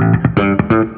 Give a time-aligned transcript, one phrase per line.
[0.00, 0.93] Thank you.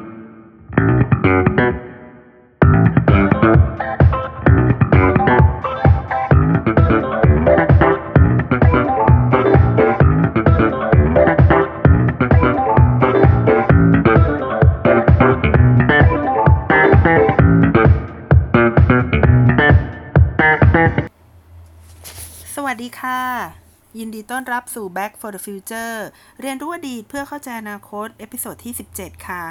[24.01, 25.95] ยินดีต้อนรับสู่ Back for the Future
[26.41, 29.43] เรียนรู้อดีตเพื่อเข้าใจอนาคต episode ที่ 17 ค่ะ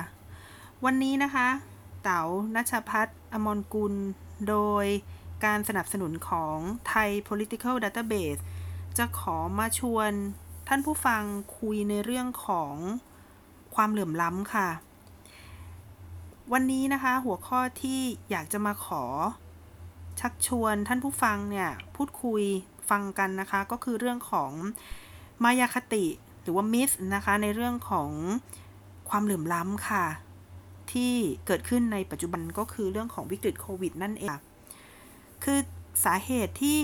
[0.84, 1.48] วันนี้นะคะ
[2.02, 2.22] เต๋า
[2.54, 3.94] นัชพัฒน์อมรกุล
[4.48, 4.86] โดย
[5.44, 6.56] การสนับสนุนของ
[6.88, 8.40] ไทย Political Database
[8.98, 10.10] จะขอมาชวน
[10.68, 11.22] ท่านผู้ฟัง
[11.58, 12.74] คุยในเรื่องของ
[13.74, 14.68] ความเหลื่อมล้ำค่ะ
[16.52, 19.04] วันนี้นะคะหัวข้อที่อยากจะมาขอ
[20.20, 22.42] ชักชวนท่านผู้ฟังเนี่ย พูดคุย
[22.90, 24.50] ฟังกันนะคะ ก็คือเรื่องของ
[25.42, 26.04] มายาคติ
[26.42, 28.10] หรือว่ามิสนะคะ ในเรื่องของ
[29.08, 30.06] ความเหลื่อมล้ำค่ะ
[30.92, 31.12] ที่
[31.46, 34.38] เกิดขึ้นในปัจจุบันก็คือเรื่องของวิกฤตโควิดนั่นเอง
[35.44, 35.58] คือ
[36.04, 36.80] สาเหตุที่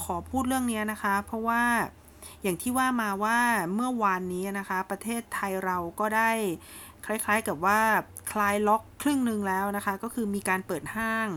[0.00, 1.62] ขอพูดเรื่องนี้นะคะ เพราะว่า
[2.42, 3.38] อย่างที่ว่ามาว่า
[3.74, 6.30] เมื่อวานนี้นะคะ ประเทศไทยเราก็ได้
[7.06, 7.80] คล้ายๆกับว่า
[8.32, 11.28] คลายล็อกครึ่งหนึ่งแล้วนะคะ ก็คือมีการเปิดห้าง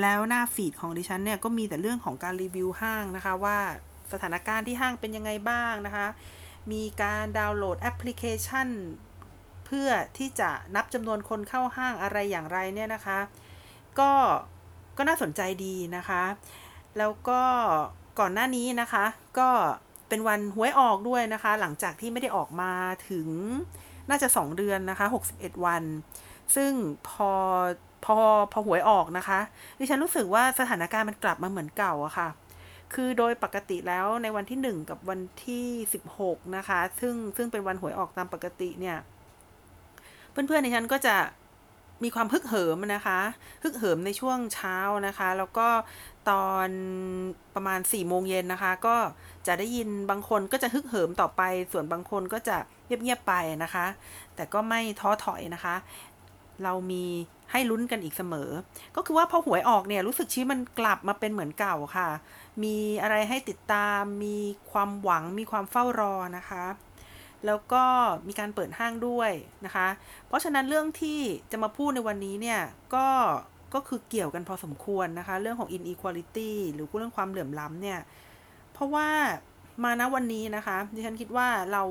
[0.00, 3.58] แล้วหน้าฟีดของดิฉันเนี่ยก็มีแต่เรื่องของการรีวิวห้างนะคะว่า
[4.12, 6.06] สถานการณ์ที่ห้างเป็นยังไงบ้างนะคะ
[6.72, 8.68] มีการดาวน์โหลดแอปพลิเคชัน
[9.66, 13.18] เพื่อที่จะนับจำนวนคนเข้าห้างอะไรอย่างไรเนี่ยนะคะ
[13.98, 14.12] ก็
[14.96, 16.22] ก็น่าสนใจดีนะคะ
[16.98, 17.42] แล้วก็
[18.20, 19.04] ก่อนหน้านี้นะคะ
[19.38, 19.48] ก็
[20.08, 22.72] เป็นวันหวยออกด้วยนะคะ หลังจากที่ไม่ได้ออกมา
[23.08, 23.28] ถึง
[24.10, 25.82] น่าจะ 2 เดือนนะคะ 61 วัน
[26.54, 26.72] ซึ่ง
[27.08, 27.32] พอ
[28.04, 28.16] พอ
[28.52, 29.40] พอหวยออกนะคะ
[29.78, 32.28] ดิฉันรู้สึกว่าสถานการณ์มันกลับมาเหมือนเก่าอะค่ะ
[32.94, 35.66] คือโดยปกติแล้วในวันที่ 1 กับวันที่
[36.08, 38.96] 16 นะคะ ซึ่งซึ่งเป็นวันหวยออกตามปกติเนี่ย
[40.30, 41.16] เพื่อนๆในฉันก็จะ
[42.04, 43.20] มีความฮึกเหิมนะคะ
[43.62, 44.76] ฮึกเหิมในช่วงเช้า
[45.06, 45.68] นะคะ แล้วก็
[46.30, 46.68] ตอน
[47.54, 48.96] ประมาณ4ี่โมงเย็นนะคะ ก็
[49.46, 51.42] จะได้ยินบางคนก็จะฮึกเหิมต่อไป
[51.72, 53.34] ส่วนบางคนก็จะเงียบๆไป
[53.64, 53.86] นะคะ
[54.34, 55.74] แต่ก็ไม่ท้อถอยนะคะ
[56.64, 57.04] เรามี
[57.52, 58.50] ให้ลุ้นกันอีกเสมอ
[58.96, 62.08] ก็คือว่าพอหวยออกเนี่ยรู้สึกชีวิตมันกลับมาเป็นเหมือนเก่าค่ะ
[62.62, 64.38] มีอะไรให้ติดตาม มี
[64.72, 66.64] ความหวัง มีความเฝ้ารอนะคะ
[67.46, 67.84] แล้วก็
[68.28, 69.32] มีการเปิดห้างด้วย
[69.64, 69.88] นะคะ
[70.26, 71.20] เพราะฉะนั้นเรื่องที่
[71.52, 72.60] จะมาพูดในวันนี้เนี่ย
[72.94, 73.06] ก็
[73.74, 78.00] ก็คือเกี่ยวกันพอสมควรนะคะ เรื่องของ inequality หรือเรื่องความเหลื่อมล้ำเนี่ย
[78.72, 79.08] เพราะว่า
[79.84, 81.82] มาณวันนี้นะคะดิฉันคิดว่าเรา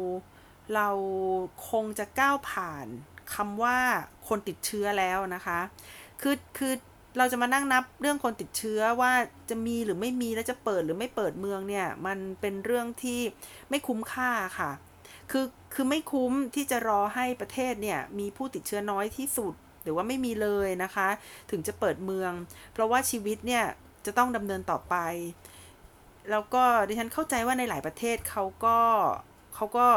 [0.75, 0.89] เรา
[1.69, 2.87] คงจะก้าวผ่าน
[3.35, 3.77] คำว่า
[4.27, 5.59] คนติดเชื้อแล้วนะคะ
[6.21, 6.73] คือคือ
[7.17, 9.11] เราจะมานั่งนับเรื่องคนติดเชื้อว่า
[9.49, 13.21] จะมีหรือไม่มีแล้วจะเปิดหรือไม่เปิดเมืองเนี่ย มันเป็นเรื่องที่
[13.69, 14.71] ไม่คุ้มค่าค่ะ
[15.31, 21.07] คือคือไม่คุ้มที่จะรอให้ประเทศเนี่ยมีผู้ติดเชื้อน้อยที่สุด หรือว่าไม่มีเลยนะคะ
[21.51, 22.31] ถึงจะเปิดเมือง
[22.73, 23.63] เพราะว่าชีวิตเนี่ย
[24.05, 24.95] จะต้องดำเนินต่อไป
[26.31, 28.79] แล้วก็ดิฉันเข้าใจว่าในหลายประเทศเขาก็
[29.55, 29.87] เขาก็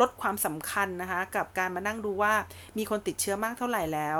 [0.00, 2.34] ลดความสำคัญนะคะ กับการมานั่งดูว่า
[2.78, 4.18] มีคนติดเชื้อมากเท่าไหร่แล้ว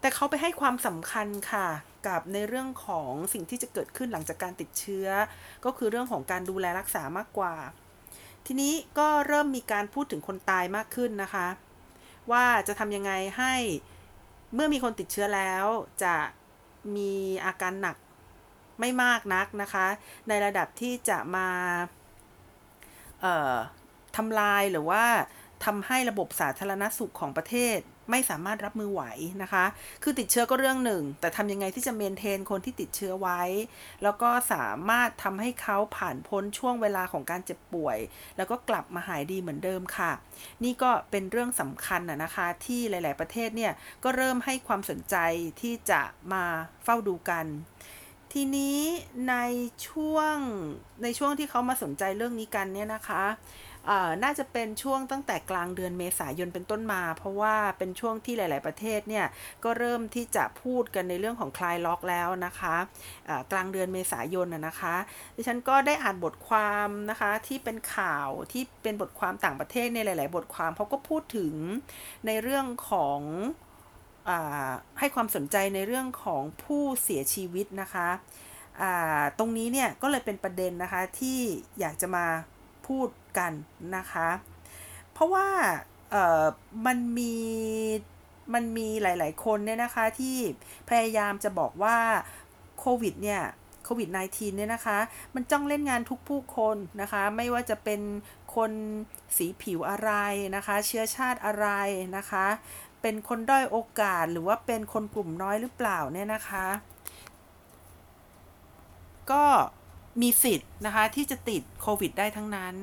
[0.00, 1.68] แต่เขาไปให้ความสำคัญค่ะ
[2.06, 5.08] กับในเรื่องของสิ่งที่จะเกิดขึ้นหลังจากการติดเชื้อ
[5.64, 7.54] ก็คือเรื่องของการดูแลรักษามากกว่า
[8.46, 11.46] ทีนี้ก็เริ่มมีการพูดถึงคนตายมากขึ้นนะคะ
[12.30, 13.54] ว่าจะทำยังไงให้
[14.54, 15.64] เมื่อมีคนติดเชื้อแล้ว
[16.04, 16.16] จะ
[16.96, 17.12] มี
[17.46, 17.96] อาการหนัก
[18.80, 19.86] ไม่มากนักนะคะ
[20.28, 21.48] ในระดับที่จะมา
[24.16, 25.04] ทำลายหรือว่า
[25.64, 27.78] ทำให้ระบบสาธารณสุขของประเทศ
[28.10, 29.02] ไม่สามารถรับมือไหว
[29.42, 29.64] นะคะ
[30.02, 33.42] คือติดเชื้อก็เรื่องหนึ่ง แต่ทำยังไงที่จะเมนเทนคนที่ติดเชื้อไว้
[34.02, 37.98] แล้วก็สามารถทำให้เขาผ่านพ้นช่วงเวลาของการเจ็บป่วย
[38.36, 40.12] แล้วก็กลับมาหายดีเหมือนเดิมค่ะ
[40.64, 43.72] นี่ก็เป็นเรื่องสำคัญนะคะ ที่หลาย ๆ ประเทศเนี่ย
[44.04, 45.16] ก็เริ่มให้ความสนใจ
[45.60, 46.02] ที่จะ
[46.32, 46.44] มา
[46.84, 47.46] เฝ้าดูกัน
[48.32, 48.80] ทีนี้
[49.30, 49.36] ใน
[49.88, 50.36] ช่วง
[51.02, 53.24] ในช่วงที่เขามาสนใจเรื่องนี้กันเนี่ยนะคะ
[54.22, 59.26] น่าจะเป็นช่วงตั้งแต่กลางเดือนเมษายนเป็นต้นมา เพราะว่าเป็นช่วงที่หลาย ๆ ประเทศเนี่ย
[59.64, 62.76] ก็เริ่มที่จะพูดกันในเรื่องของคลายล็อกแล้วนะคะ
[63.52, 64.94] กลางเดือนเมษายนนะคะ
[65.36, 71.54] ดิฉันก็ได้อ่านบทความนะคะที่เป็นข่าวที่เป็นบทความต่างประเทศในหลาย ๆ บทความเขาก็พูดถึง
[72.26, 73.20] ในเรื่องของ
[74.98, 78.08] ให้ความสนใจในเรื่องของผู้เสียชีวิตนะคะ
[79.38, 81.38] ตรงนี้เนี่ยก็เลยเป็นประเด็นนะคะที่
[81.80, 82.26] อยากจะมา
[82.88, 83.08] พูด
[83.38, 83.52] กัน
[83.96, 84.28] นะคะ
[85.12, 85.48] เพราะว่า
[86.10, 86.44] เอ่อ
[86.86, 87.34] มันมี
[88.54, 90.36] มันมีหลาย ๆ คนเนี่ยนะคะที่
[90.88, 91.98] พยายามจะบอกว่า
[92.78, 93.42] โควิดเนี่ย
[93.84, 94.98] โควิด -19 เนี่ยนะคะ
[95.34, 98.00] มันจ้องเล่นงานทุกผู้คนนะคะ ไม่ว่าจะเป็น
[98.56, 98.72] คน
[99.36, 100.10] สีผิวอะไร
[100.56, 101.66] นะคะ เชื้อชาติอะไร
[102.16, 102.46] นะคะ
[103.02, 106.66] เป็นคนด้อยโอกาสหรือว่าเป็นคนกลุ่มน้อยหรือเปล่าเนี่ยนะคะ
[109.30, 109.44] ก็
[110.22, 112.74] มีสิทธิ์นะคะที่จะติดโควิดได้ทั้งนั้น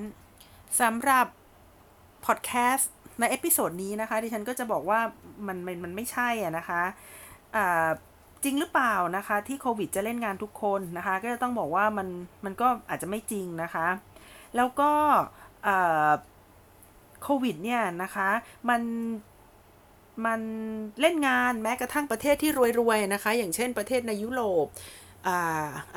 [0.82, 1.28] สำหรับ
[2.26, 5.00] พอดแคสต์ใน episode นี้นะคะดิฉันก็จะบอกว่า
[5.48, 6.82] มันมันมันไม่ใช่อะนะคะ
[7.56, 7.88] อ่า
[8.44, 12.08] จริงหรือเปล่านะคะที่โควิดจะเล่นงานทุกคนนะคะ ก็จะต้องบอกว่ามัน
[12.46, 13.88] มันก็อาจจะไม่จริงนะคะ
[14.56, 14.92] แล้วก็
[17.24, 18.30] โควิดเนี่ยนะคะ
[18.70, 18.82] มัน
[20.26, 20.42] มัน
[21.02, 24.68] เล่นงานแม้กระทั่งประเทศที่รวยๆนะคะ อย่างเช่นประเทศในยุโรป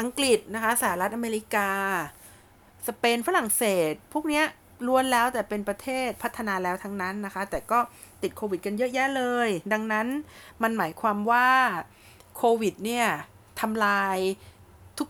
[0.00, 1.70] อังกฤษนะคะสหรัฐอเมริกา
[2.86, 4.46] สเปนฝรั่งเศส พวกเนี้ย
[4.86, 7.78] ล้วนแล้วแต่เป็นประเทศพัฒนาแล้วทั้งนั้นนะคะ แต่ก็
[8.22, 10.06] ติดโควิดกันเยอะแยะเลย ดังนั้น
[10.62, 11.48] มันหมายความว่า
[12.36, 13.06] โควิดเนี่ย
[13.60, 14.19] ทำลาย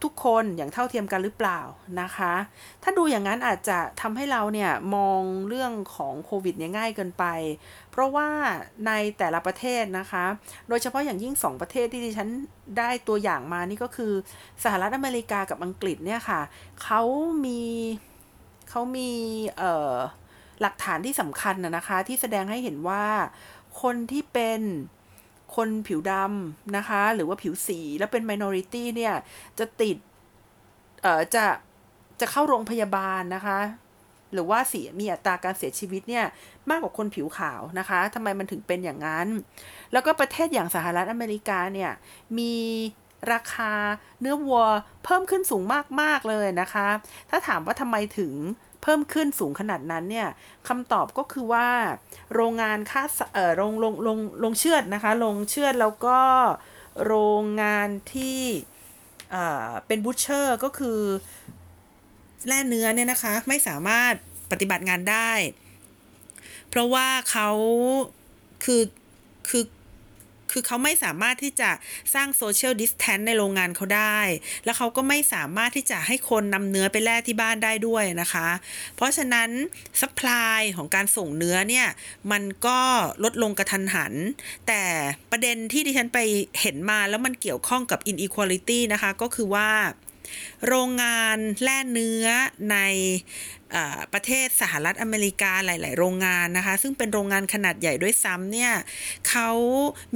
[0.04, 1.60] ทุกๆ คนอย่างเท่าเทียมกันหรือเปล่า
[2.00, 2.34] นะคะ
[2.82, 7.24] ถ้าดูอย่างนั้นอาจจะทำให้เราเนี่ยมองเรื่องของโควิดเนี่ยง่ายเกินไป
[7.90, 8.28] เพราะว่า
[8.86, 10.24] ในแต่ละประเทศนะคะ
[10.68, 12.28] โดยเฉพาะอย่างยิ่ง 2 ประเทศที่ดิฉัน
[12.78, 14.12] ได้ตัวอย่างมานี่ก็คือ
[14.64, 16.40] สหรัฐอเมริกากับอังกฤษเนี่ยค่ะ
[16.82, 17.02] เขา
[17.44, 17.62] มี
[18.70, 19.10] เขามี
[20.60, 23.04] หลักฐานที่สำคัญนะคะ ที่แสดงให้เห็นว่า
[23.82, 24.60] คนที่เป็น
[25.56, 29.14] คนผิวดำนะคะ หรือว่าผิวสีแล้วเป็น minority เนี่ย
[29.58, 29.96] จะติด
[31.02, 31.44] เอ่อ จะ
[32.20, 33.58] จะเข้าโรงพยาบาลนะคะ
[34.32, 36.24] หรือว่าเสียมีอัตราการเสียชีวิตเนี่ย
[36.70, 39.28] มากกว่าคนผิวขาวนะคะทำไมมันถึงเป็นอย่างนั้น
[39.92, 41.92] แล้วก็ประเทศอย่างสหรัฐอเมริกาเนี่ย
[42.38, 42.54] มี
[43.32, 43.72] ราคา
[44.20, 44.62] เนื้อวัว
[45.04, 45.62] เพิ่มขึ้นสูง
[46.00, 46.88] มาก ๆ เลยนะคะ
[47.30, 48.32] ถ้าถามว่าทำไมถึง
[48.82, 50.28] เพิ่มขึ้นสูงขนาดนั้นเนี่ย
[50.68, 51.68] คำตอบก็คือว่า
[52.34, 53.02] โรงงานค่า
[53.34, 56.20] เอ่อโรงโรงโรงโรงเชือดนะคะโรงเชือดแล้วก็
[57.06, 58.40] โรงงานที่
[59.30, 61.00] เอ่อเป็นบูชเชอร์ก็คือ
[62.46, 64.12] แล่เนื้อเนี่ยนะคะ ไม่สามารถ
[64.50, 65.30] ปฏิบัติงานได้
[66.68, 67.50] เพราะว่าเขา
[68.64, 68.82] คือ
[69.48, 69.64] คือ
[70.52, 71.70] คือเขาไม่สามารถที่จะ
[72.14, 74.18] สร้างโซเชียลดิสแทนในโรงงานเขาได้
[74.64, 78.48] แล้วเขาก็ไม่สามารถที่จะให้คนนำเนื้อไปแล่ที่บ้านได้ด้วยนะคะ
[78.96, 79.50] เพราะฉะนั้น
[80.00, 80.28] สป라
[80.58, 81.86] 이ของการส่งเนื้อเนี่ย
[82.32, 82.80] มันก็
[83.24, 84.14] ลดลงกระทันหัน
[84.66, 84.82] แต่
[85.30, 86.18] ประเด็นที่ดิฉันไป
[86.60, 89.70] เห็นมาแล้วมันเกี่ยวข้องกับ inequality นะคะ ก็คือว่า
[90.66, 92.26] โรงงานแล่เนื้อ
[92.70, 92.76] ใน
[94.12, 98.72] ประเทศสหรัฐอเมริกาหลาย ๆ โรงงานนะคะ ซึ่งเป็นโรงงานขนาดใหญ่ด้วยซ้ำเนี่ย
[99.28, 99.50] เขา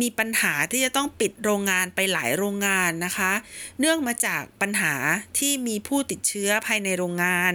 [0.00, 3.32] มีปัญหาที่จะต้องปิดโรงงานไปหลายโรงงานนะคะ
[3.78, 4.94] เนื่องมาจากปัญหา
[5.38, 7.54] ที่มีผู้ติดเชื้อภายในโรงงาน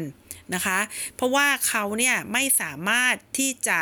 [0.55, 0.79] นะคะ
[1.15, 3.79] เพราะว่าเขาเนี่ยไม่สามารถที่จะ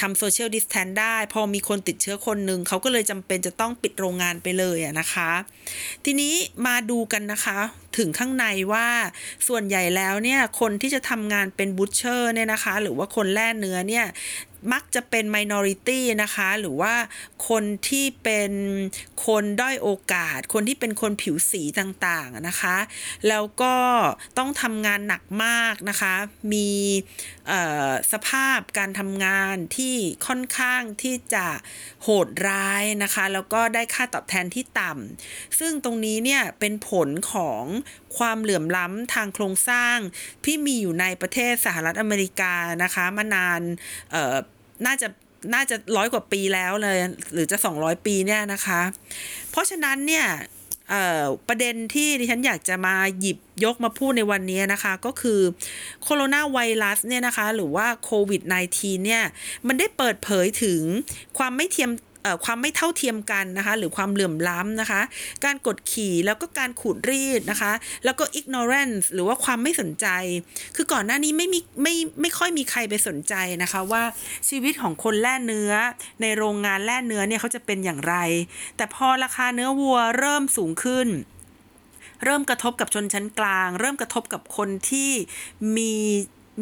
[0.00, 5.30] ทำโซเชียลดิสแทนได้ พอมีคนติดเชื้อคนหนึ่งเขาก็เลยจำเป็นจะต้องปิดโรงงานไปเลยนะคะ
[6.04, 6.34] ทีนี้
[6.66, 7.58] มาดูกันนะคะ
[7.98, 8.88] ถึงข้างในว่า
[9.48, 14.06] ส่วนใหญ่แล้วเนี่ยคนที่จะทำงานเป็นบูชเชอร์เนี่ยนะคะ หรือว่าคนแล่เนื้อเนี่ย
[14.72, 16.94] มักจะเป็น minority นะคะ หรือว่า
[17.48, 18.52] คนที่เป็น
[19.26, 22.76] คนด้อยโอกาส คนที่เป็นคนผิวสีต่างๆนะคะ
[23.28, 23.76] แล้วก็
[24.38, 26.14] ต้องทำงานหนักมากนะคะ
[26.52, 26.70] มี
[28.12, 31.46] สภาพการทำงานที่ค่อนข้างที่จะ
[32.02, 37.64] โหดร้ายนะคะ แล้วก็ได้ค่าตอบแทนที่ต่ำซึ่งตรงนี้เนี่ยเป็นผลของ
[38.18, 39.96] ความเหลื่อมล้ำทางโครงสร้าง
[40.44, 43.60] ที่มีอยู่ในประเทศสหรัฐอเมริกานะคะ มานาน
[44.10, 44.36] เอ่อ
[44.86, 45.08] น่าจะ
[45.54, 46.98] น่าจะร้อยกว่าปีแล้วเลย
[47.32, 48.80] หรือจะ 200 ปีเนี่ยนะคะ
[49.50, 50.26] เพราะฉะนั้นเนี่ย
[51.48, 55.40] ประเด็นที่ดิฉันอยากจะมาหยิบยกมาพูดในวันนี้นะคะ ก็คือ
[56.02, 58.42] โคโรนาไวรัสเนี่ยนะคะ หรือว่าโควิด
[58.74, 59.22] -19 เนี่ย
[59.66, 60.80] มันได้เปิดเผยถึง
[61.38, 61.90] ความไม่เทียม
[62.44, 65.00] ความไม่เท่าเทียมกันนะคะ หรือความเหลื่อมล้ำนะคะ
[65.44, 67.72] การกดขี่แล้วก็การขูดรีดนะคะ
[68.04, 70.06] แล้วก็ ignorance หรือว่าความไม่สนใจ
[70.76, 74.02] คือก่อนหน้านี้ไม่มีไม่ไม่ค่อยมีใครไปสนใจนะคะว่า
[74.48, 75.72] ชีวิตของคนแล่เนื้อ
[76.22, 78.14] ในโรงงานแล่เนื้อเนี่ยเขาจะเป็นอย่างไร
[78.76, 81.08] แต่พอราคาเนื้อวัวเริ่มสูงขึ้น
[82.24, 85.10] เริ่มกระทบกับชนชั้นกลาง เริ่มกระทบกับคนที่
[85.76, 85.94] มี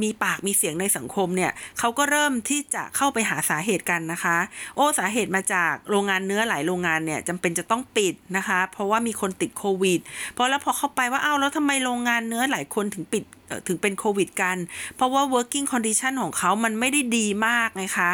[0.02, 4.36] มีปากมีเสียงในสังคมเนี่ยเขาก็เริ่มที่จะเข้าไปหาสาเหตุกันนะคะ
[4.76, 10.00] โอ้สาเหตุมาจากโรงงานเนื้อหลายโรงงานเนี่ยจำเป็นจะต้องปิดนะคะ เพราะว่ามีคนติดโควิด
[10.36, 13.24] พอแล้วพอเข้าไปว่าอ้าวแล้วทำไมโรงงานเนื้อหลายคนถึงปิด
[13.68, 14.56] ถึงเป็นโควิดกัน
[14.96, 18.10] เพราะว่า working condition ของเขามันไม่ได้ดีมากไงคะ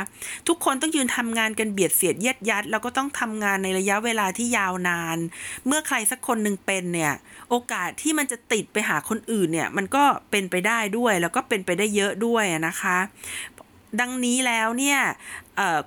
[0.48, 5.18] ทุกคนต้องยืนทำงานกันเบียดเสียดเย็ดยัด แล้วก็ต้องทำงานในระยะเวลาที่ยาวนาน
[5.66, 7.12] เมื่อใครสักคนหนึ่งเป็นเนี่ย
[7.50, 12.98] โอกาสที่มันจะติดไปหาคนอื่นเนี่ย มันก็เป็นไปได้ด้วย แล้วก็เป็นไปได้เยอะด้วยนะคะ
[14.00, 15.00] ดังนี้แล้วเนี่ย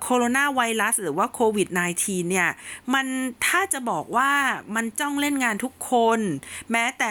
[0.02, 1.68] โคโรนาไวรัสหรือว่าโควิด
[1.98, 2.48] -19 เนี่ย
[2.94, 3.06] มัน
[3.46, 4.30] ถ้าจะบอกว่า
[4.74, 6.20] มันจ้องเล่นงานทุกคน
[6.72, 7.10] แม้แต่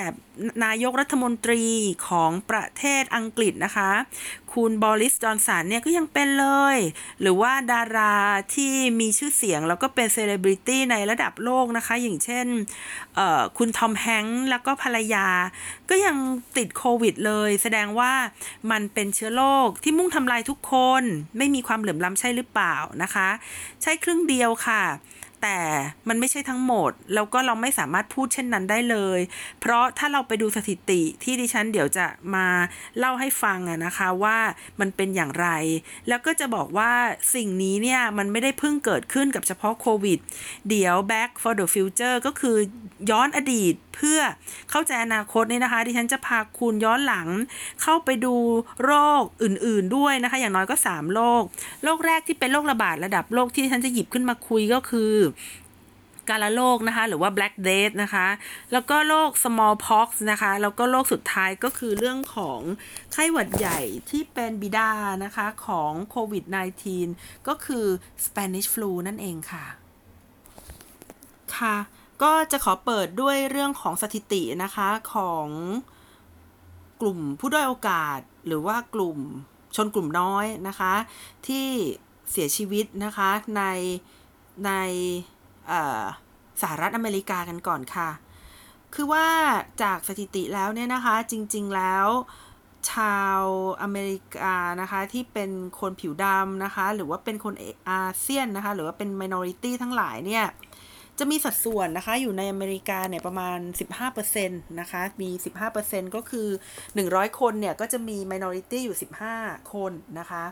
[0.66, 1.64] นายกรัฐมนตรี
[2.08, 3.92] ของประเทศอังกฤษนะคะ
[4.56, 6.78] คุณบอริสจอนสันเนี่ยก็ยังเป็นเลย
[7.22, 8.16] หรือว่าดารา
[8.54, 12.48] ที่มีชื่อเสียง แล้วก็เป็นเซเลบริตี้ในระดับโลกนะคะ อย่างเช่น
[13.58, 15.28] คุณทอมแฮงค์แล้วก็ภรรยา
[15.90, 16.16] ก็ยัง
[16.58, 18.14] ติดโควิดเลย แสดงว่า
[18.72, 21.04] มันเป็นเชื้อโรคที่มุ่งทำลายทุกคน
[21.38, 23.30] ไม่มีความเหลื่อมล้ำใช่หรือเปล่านะคะ
[23.82, 24.84] ใช่ครึ่งเดียวค่ะ
[25.44, 25.60] แต่
[26.08, 29.20] มันไม่ใช่ทั้งหมด แล้วก็เราไม่สามารถพูดเช่นนั้นได้เลย
[29.62, 32.48] เพราะถ้าเราไปดูสถิติที่ดิฉันเดี๋ยวจะมา
[32.98, 34.38] เล่าให้ฟังอะนะคะว่า
[34.80, 35.48] มันเป็นอย่างไร
[36.08, 36.92] แล้วก็จะบอกว่า
[37.36, 40.20] สิ่งนี้เนี่ย มันไม่ได้เพิ่งเกิดขึ้นกับเฉพาะโควิด
[40.70, 42.58] เดี๋ยว back for the future ก็คือ
[43.12, 44.20] ย้อนอดีตเพื่อ
[44.70, 47.28] เข้าใจอนาคตนี่นะคะ ดิฉันจะพาคุณย้อนหลัง
[47.82, 48.36] เข้าไปดู
[48.84, 51.44] โรคอื่นๆด้วยนะคะ อย่างน้อยก็ 3 โรค
[51.84, 55.14] โรคแรกที่เป็นโรคระบาดระดับโลกที่ดิฉันจะหยิบขึ้นมาคุยก็คือ
[56.30, 58.28] กาลาโรคนะคะ หรือว่า black death นะคะ
[58.72, 62.60] แล้วก็โรค smallpox นะคะ แล้วก็โรคสุดท้ายก็คือเรื่องของ
[63.14, 64.92] ไข้หวัดใหญ่ที่เป็นบิดา
[65.24, 66.44] นะคะของโควิด
[66.96, 67.86] -19 ก็คือ
[68.26, 69.66] Spanish flu นั่นเองค่ะ
[71.58, 71.76] ค่ะ
[72.24, 75.48] ก็จะขอเปิดด้วยเรื่องของสถิตินะคะของ
[77.02, 79.20] กลุ่มผู้ด้อยโอกาส หรือว่ากลุ่ม
[79.76, 80.94] ชนกลุ่มน้อยนะคะ
[81.48, 81.68] ที่
[82.32, 83.64] เสียชีวิตนะคะใน
[84.66, 84.72] ใน
[86.62, 88.10] สหรัฐอเมริกากันก่อนค่ะ
[88.94, 89.28] คือว่า
[89.84, 92.08] จากสถิติแล้วเนี่ยนะคะจริงๆแล้ว
[92.92, 93.40] ชาว
[93.82, 97.54] อเมริกานะคะที่เป็นคนผิวดำนะคะ หรือว่าเป็นคน
[97.90, 100.46] อาเซียนนะคะ หรือว่าเป็น minority ทั้งหลายเนี่ย
[101.26, 103.60] จะมีสัดส่วนนะคะอยู่ในอเมริกาเนี่ยประมาณ
[104.20, 105.30] 15%นะคะ มี
[105.74, 106.48] 15%ก็คือ
[106.94, 108.98] 100 คนเนี่ยก็จะมี minority อยู่
[109.36, 110.44] 15 คนนะคะ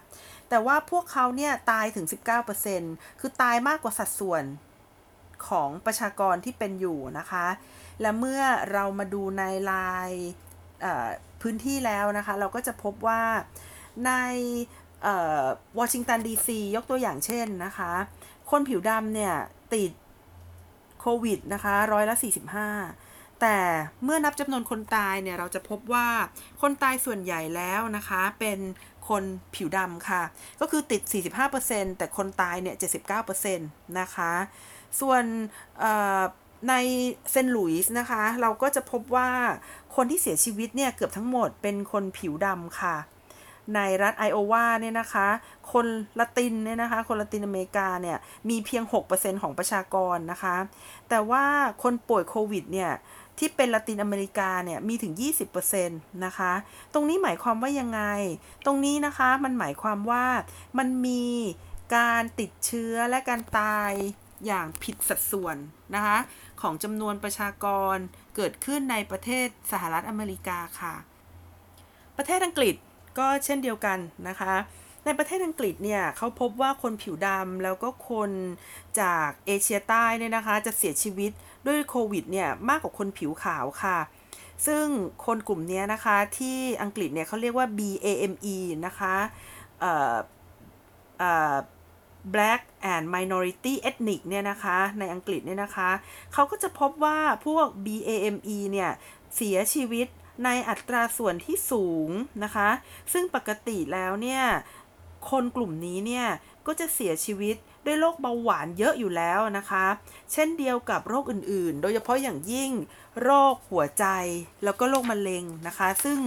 [0.49, 2.05] แต่ว่าพวกเขาเนี่ยตายถึง
[2.63, 4.43] 19%คือตายมากกว่าสัดส่วน
[5.47, 7.47] ของประชากรที่เป็นอยู่นะคะ
[8.01, 8.41] และเมื่อ
[8.73, 10.11] เรามาดูในลาย
[11.41, 13.23] พื้นที่แล้วนะคะ เราก็จะพบว่า
[14.05, 14.11] ใน
[15.79, 17.91] วอชิงตันดีซียกตัวอย่างเช่นนะคะ
[18.51, 19.35] คนผิวดำเนี่ย
[19.75, 19.91] ติด
[21.01, 22.15] โควิดนะคะร้อยละ
[22.77, 23.57] 45 แต่
[24.03, 26.07] เมื่อนับจำนวนคนตายเนี่ยเราจะพบว่า
[26.61, 28.59] คนตายส่วนใหญ่แล้วนะคะเป็น
[29.09, 29.23] คน
[29.55, 30.23] ผิวดำค่ะ
[30.59, 31.01] ก็คือติด
[31.49, 32.75] 45%แต่คนตายเนี่ย
[33.37, 34.33] 79%นะคะ
[34.99, 35.23] ส่วน
[36.69, 36.73] ใน
[37.31, 39.29] เซนต์หลุยส์นะคะ เราก็จะพบว่า
[39.95, 42.95] คนที่เสียชีวิตเนี่ย เกือบทั้งหมดเป็นคนผิวดำค่ะ
[43.75, 45.27] ในรัฐไอโอวาเนี่ยนะคะ
[45.71, 45.87] คน
[46.19, 48.17] ละตินเนี่ยนะคะ คนละตินอเมริกาเนี่ย
[48.49, 50.55] มีเพียง 6%ของประชากรนะคะ
[51.09, 51.45] แต่ว่า
[51.83, 52.91] คนป่วยโควิดเนี่ย
[53.37, 55.13] ที่เป็นละตินอเมริกาเนี่ยมีถึง
[55.53, 56.53] 20%นะคะ
[56.93, 58.01] ตรงนี้หมายความว่ายังไง
[58.65, 60.25] ตรงนี้นะคะมันหมายความว่า
[60.77, 61.25] มันมี
[61.95, 63.91] การติดเชื้อและการตาย
[64.45, 65.57] อย่างผิดสัดส่วน
[65.95, 66.17] นะคะ
[66.61, 67.95] ของจำนวนประชากร
[68.35, 70.95] เกิดขึ้นในประเทศสหรัฐอเมริกาค่ะ
[72.17, 72.75] ประเทศอังกฤษ
[73.17, 74.53] ก็เช่นเดียวกันนะคะ
[75.05, 78.31] ในประเทศอังกฤษเนี่ยเขาพบว่าคนผิวดำแล้วก็คน
[78.99, 81.31] จากเอเชียใต้เนี่ยนะคะ จะเสียชีวิต
[81.67, 83.97] ด้วยโควิดเนี่ยมากกว่าคนผิวขาวค่ะ
[84.67, 84.85] ซึ่ง
[85.25, 89.15] คนกลุ่มนี้นะคะที่อังกฤษเนี่ยเขาเรียกว่า BAME นะคะ
[89.79, 90.15] เอ่อ
[91.19, 91.55] เอ่อ
[92.33, 92.61] Black
[92.93, 95.89] and Minority Ethnic เนี่ยนะคะในอังกฤษเนี่ยนะคะ
[96.33, 98.91] เขาก็จะพบว่าพวก BAME เนี่ย
[99.35, 100.07] เสียชีวิต
[100.45, 102.09] ในอัตราส่วนที่สูง
[102.43, 102.69] นะคะ
[103.13, 104.43] ซึ่งปกติแล้วเนี่ย
[105.29, 106.27] คนกลุ่มนี้เนี่ย
[106.67, 109.85] ก็จะเสียชีวิตด้วยโรคเบาหวานเยอะอยู่แล้วนะคะ
[110.31, 112.71] เช่นเดียวกับโรคอื่นๆ โดยเฉพาะอย่างยิ่ง
[113.23, 114.05] โรคหัวใจ
[114.63, 116.19] แล้วก็โรคมะเร็งนะคะ ซึ่ง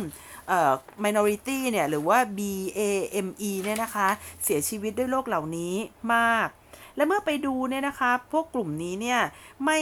[1.04, 4.08] minority เนี่ยหรือว่า BAME เนี่ยนะคะ
[4.44, 5.74] เสียชีวิตด้วยโรคเหล่านี้
[6.14, 6.48] มาก
[6.96, 9.20] และเมื่อไปดูเนี่ยนะคะ พวกกลุ่มนี้เนี่ย
[9.64, 9.78] ไม่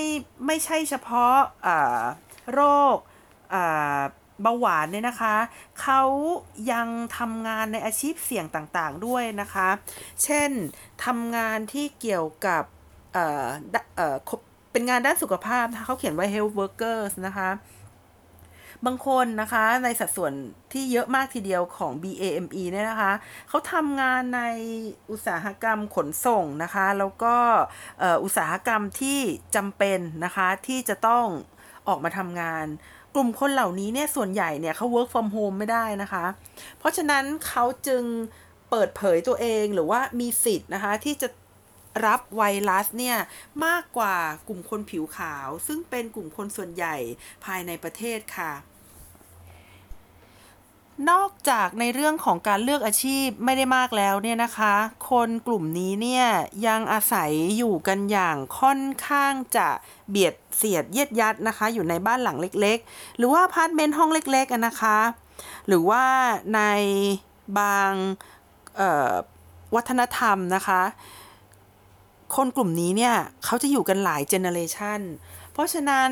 [0.46, 1.36] ไม่ใช่เฉพาะ
[2.54, 2.62] โร
[2.94, 2.96] ค
[4.42, 5.36] เบาหวานเนี่ยนะคะ
[5.80, 6.02] เขา
[6.72, 9.68] ยังทำงานในอาชีพเสี่ยงต่างๆด้วยนะคะ
[10.22, 10.50] เช่น
[11.04, 12.64] ทำงานที่เกี่ยวกับ
[14.72, 17.50] เป็นงานด้านสุขภาพเขาเขียนไว้ health workers นะคะ
[18.86, 20.32] บางคนนะคะในสัดส่วน
[20.72, 23.12] ที่เยอะมากทีเดียวของ BAME เนี่ยนะคะ
[23.48, 24.42] เขาทำงานใน
[25.10, 27.36] อุตสาหกรรมขนส่งนะคะ แล้วก็
[28.24, 29.20] อุตสาหกรรมที่
[29.56, 31.26] จำเป็นนะคะที่จะต้อง
[31.88, 32.66] ออกมาทำงาน
[33.14, 36.24] กลุ่มคนเหล่านี้เนี่ยส่วนใหญ่เนี่ยเขา work from home ไม่ได้นะคะ
[36.78, 38.04] เพราะฉะนั้นเขาจึง
[38.70, 41.28] เปิดเผยตัวเองหรือว่ามีสิทธิ์นะคะ ที่จะ
[42.06, 43.16] รับไวรัสเนี่ย
[43.66, 44.16] มากกว่า
[44.48, 46.96] กลุ่มคนผิวขาว ซึ่งเป็นกลุ่มคนส่วนใหญ่
[47.44, 48.52] ภายในประเทศค่ะ
[51.10, 54.74] นอกจากในเรื่องของการเลือกอาชีพไม่ได้มากแล้วเนี่ยนะคะ
[55.10, 56.26] คนกลุ่มนี้เนี่ย
[56.66, 59.68] ยังอาศัยอยู่กันอย่างค่อนข้างจะ
[60.10, 64.98] เบียดเสียดเยียดยัดนะคะ อยู่ในบ้านหลังเล็กๆ หรือว่าพาร์ตเมนต์ห้องเล็กๆนะคะ
[65.66, 66.04] หรือว่า
[66.54, 66.60] ใน
[67.58, 67.92] บาง
[69.74, 70.82] วัฒนธรรมนะคะ
[72.36, 75.00] คนกลุ่มนี้เนี่ยเขาจะอยู่กันหลายเจเนอเรชัน
[75.52, 76.10] เพราะฉะนั้น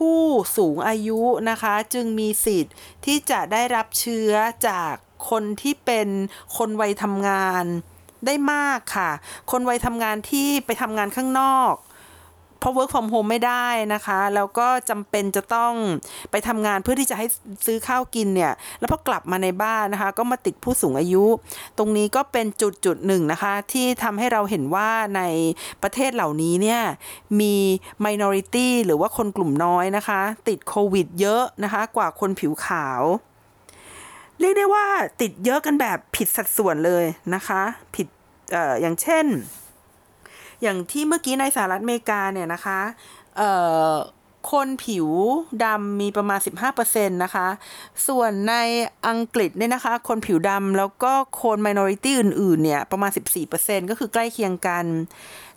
[0.00, 0.24] ผู้
[0.56, 4.32] สูงอายุนะคะจึงมีสิทธิ์ที่จะได้รับเชื้อ
[4.68, 4.94] จาก
[5.30, 6.08] คนที่เป็น
[6.56, 7.64] คนวัยทำงาน
[8.26, 9.10] ได้มากค่ะ
[9.50, 11.74] คนวัยทำงานที่ไปทำงานข้างนอก
[12.60, 15.72] เพราะ work from home ไม่ได้นะคะ แล้วก็จำเป็นจะต้อง
[16.30, 17.26] ไปทำงานเพื่อที่จะให้
[17.66, 21.24] ซื้อข้าวกินเนี่ย แล้วพอกลับมาในบ้านนะคะ ก็มาติดผู้สูงอายุ
[21.78, 25.22] ตรงนี้ก็เป็นจุดจุดหนึ่งนะคะ ที่ทำให้เราเห็นว่าใน
[25.82, 26.82] ประเทศเหล่านี้เนี่ย
[27.40, 27.54] มี
[28.06, 33.02] minority หรือว่าคนกลุ่มน้อยนะคะ ติดโควิดเยอะนะคะ กว่าคนผิวขาว
[34.40, 34.86] เรียกได้ว่า
[35.20, 37.62] ติดเยอะกันแบบผิดสัดส่วนเลยนะคะ
[37.94, 38.06] ผิด
[38.54, 39.26] อออย่างเช่น
[40.62, 42.80] อย่างที่เมื่อกี้ในสหรัฐอเมริกาเนี่ยนะคะ
[43.36, 43.50] เอ่
[43.90, 43.94] อ
[44.52, 45.08] คนผิว
[45.64, 46.40] ดำมีประมาณ
[46.70, 47.46] 15%นะคะ
[48.08, 48.54] ส่วนใน
[49.08, 51.12] อังกฤษเนี่ยนะคะ คนผิวดำแล้วก็
[51.42, 53.10] คน minority อื่นๆ เนี่ยประมาณ
[53.50, 54.84] 14%ก็คือใกล้เคียงกัน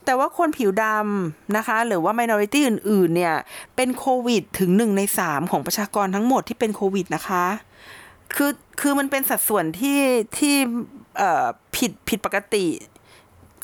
[0.05, 3.35] แต่ว่าคนผิวดำนะคะ หรือว่า minority อื่นๆ เนี่ย
[3.75, 7.45] เป็นโควิดถึง 1 ใน 3 ของประชากรทั้งหมดที่เป็นโควิดนะคะ
[8.35, 9.99] คือคือมันเป็นสัดส่วนที่
[10.37, 10.55] ที่
[11.75, 12.65] ผิดผิดปกติ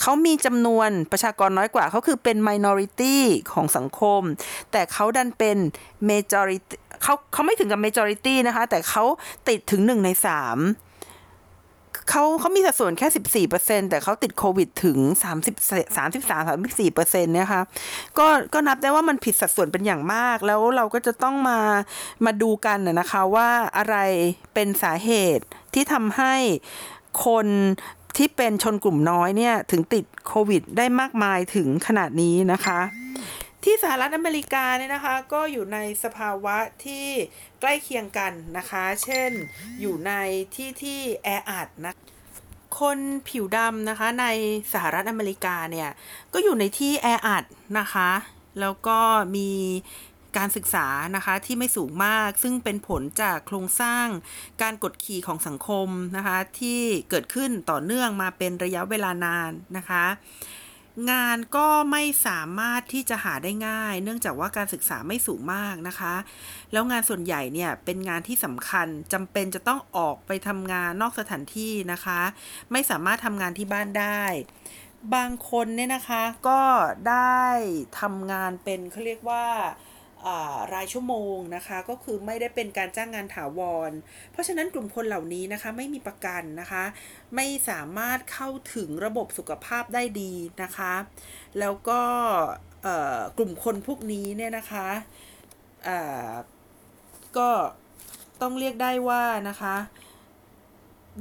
[0.02, 3.18] เขามีจำนวนประชากรน้อยกว่า เขาคือเป็น minority
[3.54, 4.22] ของสังคม
[4.72, 5.58] แต่เขาดันเป็น
[6.10, 9.04] majority เขาเขาไม่ถึงกับ majority นะคะ แต่เขา
[9.50, 10.60] ติดถึงหนึ่งในสาม
[12.10, 13.08] เขาเขามีสัดส่วนแค่
[13.48, 17.62] 14%แต่เขาติดโควิดถึง 30 33 34%เนี่ยค่ะ
[18.18, 21.60] ก็ก็นับได้ว่ามันผิดสัดส่วนเป็นอย่างมาก แล้วเราก็จะต้องมา
[22.26, 23.96] มาดูกันนะนะคะว่าอะไร
[24.54, 26.36] เป็นสาเหตุที่ทำให้
[27.26, 27.48] คน
[28.20, 32.80] ที่เป็นชนกลุ่มน้อยเนี่ยถึงติดโควิด ได้มากมายถึงขนาดนี้นะคะ
[33.64, 37.06] ที่สหรัฐอเมริกาเนี่ยนะคะ ก็อยู่ในสภาวะที่
[37.60, 39.32] ใกล้เคียงกันนะคะ เช่น
[39.82, 40.14] อยู่ใน
[40.56, 41.94] ที่ที่แออัดนะ
[42.80, 43.00] คน
[43.30, 44.26] ผิวดำนะคะใน
[44.74, 45.90] สหรัฐอเมริกาเนี่ย
[46.34, 47.44] ก็อยู่ในที่แออัด
[47.80, 48.10] นะคะ
[48.60, 49.00] แล้วก็
[49.36, 49.52] มี
[50.38, 54.08] การศึกษานะคะที่ไม่สูงมาก ซึ่งเป็นผลจากโครงสร้าง
[54.62, 55.88] การกดขี่ของสังคม
[56.18, 60.06] นะคะที่เกิดขึ้นต่อเนื่องมาเป็นระยะเวลานานนะคะ
[61.12, 66.14] งานก็ไม่สามารถที่จะหาได้ง่าย เนื่องจากว่าการศึกษาไม่สูงมากนะคะ
[66.72, 72.22] แล้วงานส่วนใหญ่เนี่ยเป็นงานที่สำคัญจำเป็นจะต้องออกไปทำงานนอกสถานที่นะคะ
[72.72, 74.22] ไม่สามารถทำงานที่บ้านได้
[75.16, 76.62] บางคนเนี่ยนะคะก็
[77.10, 77.44] ได้
[78.00, 79.46] ทำงานเป็นเขาเรียกว่า
[80.74, 83.92] รายชั่วโมงนะคะ ก็คือไม่ได้เป็นการจ้างงานถาวร
[84.32, 86.84] เพราะฉะนั้นกลุ่มคนเหล่านี้นะคะไม่มีประกันนะคะ
[87.36, 90.94] ไม่สามารถเข้าถึงระบบสุขภาพได้ดีนะคะ
[91.60, 92.02] แล้วก็
[93.38, 94.88] กลุ่มคนพวกนี้เนี่ยนะคะ
[97.38, 97.50] ก็
[98.42, 99.76] ต้องเรียกได้ว่านะคะ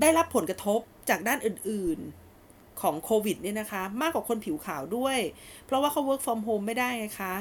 [0.01, 5.19] ได้รับผลกระทบจากด้านอื่นๆของโควิดเนี่ยนะคะ มากกว่าคนผิวขาวด้วย
[5.65, 7.35] เพราะว่าเขา work from home ไม่ได้ไงคะ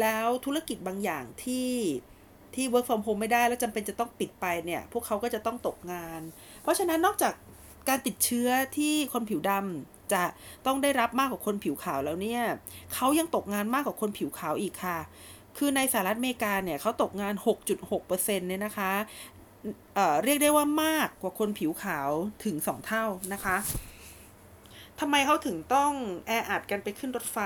[0.00, 1.70] แล้วธุรกิจบางอย่างที่
[2.54, 6.20] ที่ work from home ไม่ได้แล้วจำเป็นจะต้องปิดไปเนี่ย พวกเขาก็จะต้องตกงาน
[6.62, 7.32] เพราะฉะนั้นนอกจาก
[7.88, 10.22] การติดเชื้อที่คนผิวดำจะ
[10.66, 12.42] ต้องได้รับมากกว่าคนผิวขาวแล้วเนี่ย
[12.94, 14.98] เขายังตกงานมากกว่าคนผิวขาวอีกค่ะ
[15.58, 17.34] คือในสหรัฐอเมริกาเนี่ยเขาตกงาน
[17.76, 18.92] 6.6%เนี่ยนะคะ
[19.94, 22.10] เเรียกได้ว่ามากกว่าคนผิวขาว
[22.44, 23.56] ถึง 2 เท่านะคะ
[25.00, 25.92] ทำไมเขาถึงต้อง
[26.26, 27.38] แออัดกันไปขึ้นรถไฟ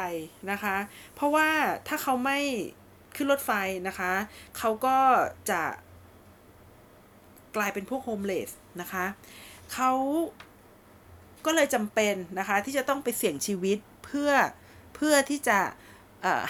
[0.51, 0.77] นะคะ
[1.15, 1.49] เพราะว่า
[1.89, 2.39] ถ้าเขาไม่
[3.17, 3.51] ขึ้นรถไฟ
[3.89, 4.13] นะคะ
[4.59, 4.99] เขาก็
[5.51, 5.63] จะ
[7.57, 9.05] กลายเป็นพวกโฮมเลสนะคะ
[9.73, 9.93] เขา
[11.47, 14.31] ก็เลยจำเป็นนะคะที่จะต้องไปเสี่ยงชีวิตเพื่อ
[14.95, 15.59] เพื่อที่จะ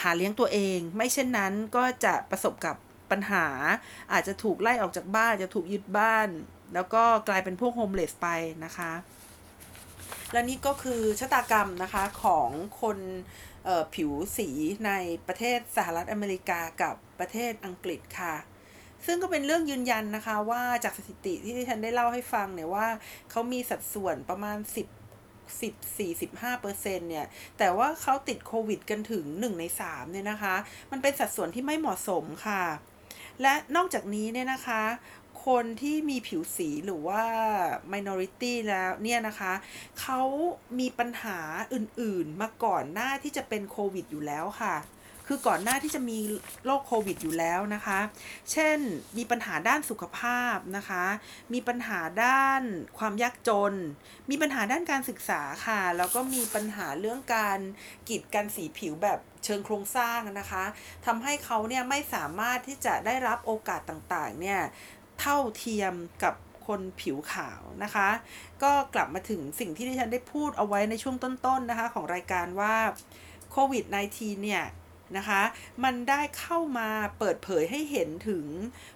[0.03, 2.77] หาเลี้ยงตัวเอง ไม่เช่นนั้นก็จะประสบกับ
[3.11, 3.47] ปัญหา
[4.13, 6.29] อาจจะถูกไล่ออกจากบ้านจะถูกยึดบ้าน
[6.75, 8.29] แล้วก็กลายเป็นพวกโฮมเลสไป
[8.65, 8.93] นะคะ
[10.35, 12.99] และนี่ก็คือชะตากรรมนะคะของคน
[13.95, 14.49] ผิวสี
[14.87, 14.93] ใน
[15.27, 18.35] ประเทศสหรัฐอเมริกากับประเทศอังกฤษค่ะ
[19.07, 22.89] ซึ่งก็เป็นเรื่องยืนยันนะคะว่าจากสถิติที่ดิฉันได้เล่าให้ฟังเนี่ยว่า
[23.31, 24.89] เขามีสัดส่วนประมาณ 10
[25.61, 25.75] 10
[26.23, 27.27] 45เปอร์เซ็นเนี่ย
[27.59, 30.55] แต่ว่าเขาติดโควิดกันถึง 1 ใน 3 เนี่ยนะคะ
[30.91, 32.63] มันเป็นสัดส่วนที่ไม่เหมาะสมค่ะ
[33.43, 34.83] และนอกจากนี้เนี่ยนะคะ
[35.47, 37.25] คนที่มีผิวสีหรือว่า
[37.93, 39.53] minority แล้วเนี่ยนะคะ
[40.01, 40.21] เขา
[40.79, 41.39] มีปัญหา
[41.75, 44.77] อื่นๆ มาก่อนหน้าที่จะเป็นโควิดอยู่แล้วค่ะ
[45.29, 46.19] คือก่อนหน้าที่จะมี
[46.65, 48.01] โรคโควิดอยู่แล้วนะคะ
[48.53, 48.79] เช่น
[49.17, 51.05] มีปัญหาด้านสุขภาพนะคะ
[51.53, 52.63] มีปัญหาด้าน
[52.99, 53.75] ความยากจน
[54.31, 57.59] มีปัญหาด้านการศึกษาค่ะ แล้วก็มีปัญหาเรื่องการ
[58.09, 60.65] กีดกันสีผิวแบบเชิงโครงสร้างนะคะ
[61.07, 64.61] ทำให้เขาเนี่ยไม่สามารถที่จะได้รับโอกาสต่างๆ เนี่ย
[65.21, 66.35] เท่าเทียมกับ
[66.67, 68.09] คนผิวขาวนะคะ
[68.63, 72.77] ก็กลับมาถึงสิ่งที่ดิฉันได้พูดเอาไว้ในช่วงต้นๆนะคะ ของรายการว่า
[73.51, 74.65] โควิด -19 เนี่ย
[75.17, 75.43] นะคะ
[75.85, 78.47] มันได้เข้ามาเปิดเผยให้เห็นถึง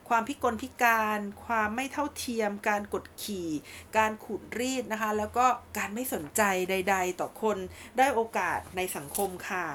[0.08, 3.48] ความพิกลพิการ ความไม่เท่าเทียม การกดขี่
[3.96, 5.46] การขูดรีดนะคะ แล้วก็
[5.78, 7.58] การไม่สนใจใด ๆ ต่อคน
[7.98, 9.66] ได้โอกาสในสังคมค่ะ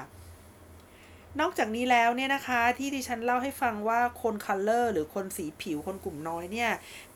[1.40, 6.70] นอกจากนี้แล้วเนี่ยนะคะที่ดิฉันเล่าให้ฟังว่าคนคัลเลอร์หรือคนสีผิวคนกลุ่มน้อยเนี่ย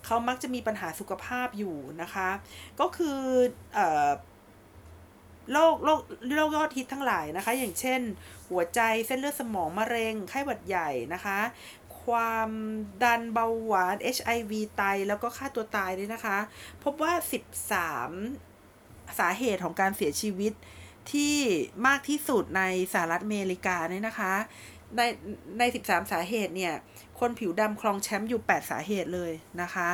[0.05, 2.29] เขามักจะมีปัญหาสุขภาพอยู่นะคะ
[2.81, 3.19] ก็คือ
[3.77, 3.81] อ
[5.53, 6.01] โรคโรค
[6.37, 8.01] โรคยอดฮิตทั้งหลายนะคะ อย่างเช่น
[8.51, 11.39] หัวใจเส้นเลือดสมองมะเร็งไข้หวัดใหญ่นะคะ
[12.03, 12.51] ความ
[13.03, 16.39] ดันเบาหวาน HIV ไตแล้วก็ค่าตัวตายด้วยนะคะ
[16.85, 17.13] พบว่า
[18.15, 20.53] 13 สาเหตุของการเสียชีวิต
[21.13, 21.35] ที่
[21.87, 24.35] มากที่สุดในสหรัฐอเมริกาเนี่ยนะคะ
[24.97, 25.01] ใน
[25.59, 26.75] ใน 13 สาเหตุเนี่ย
[27.21, 29.91] คนผิวดำครองแชมป์อยู่ 8 สาเหตุเลยนะคะ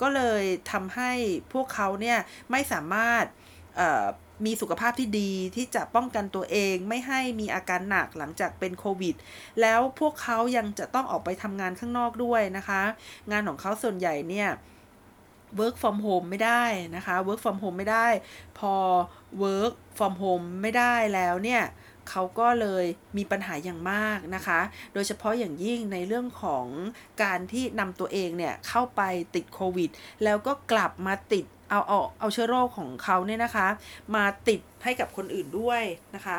[0.00, 1.12] ก็เลยทำให้
[1.52, 2.18] พวกเขาเนี่ย
[2.50, 3.24] ไม่สามารถ
[4.46, 9.14] มีสุขภาพที่ดีที่จะป้องกันตัวเองไม่ให้มีอาการหนักหลังจากเป็นโควิด
[9.60, 12.82] แล้วพวกเขายังจะต้องออกไปทำงานข้างนอกด้วยนะคะ
[13.30, 14.48] งานของเขาส่วนใหญ่เนี่ย
[15.60, 16.64] work from home ไม่ได้
[16.96, 18.06] นะคะ work from home ไม่ได้
[18.58, 18.74] พอ
[19.42, 21.62] work from home ไม่ได้แล้วเนี่ย
[22.10, 22.84] เขาก็เลย
[23.16, 24.60] มีปัญหาอย่างมากนะคะ
[24.94, 26.66] โดยเฉพาะอย่างยิ่งในเรื่องของ
[27.22, 29.02] การที่นำตัวเองเนี่ยเข้าไป
[29.34, 29.90] ติดโควิด
[30.24, 33.68] แล้วก็กลับมาติดเอาเอาเอาเชื้อโรคของเขาเนี่ยนะคะ
[34.14, 35.82] มาติดให้กับคนอื่นด้วย
[36.14, 36.38] นะคะ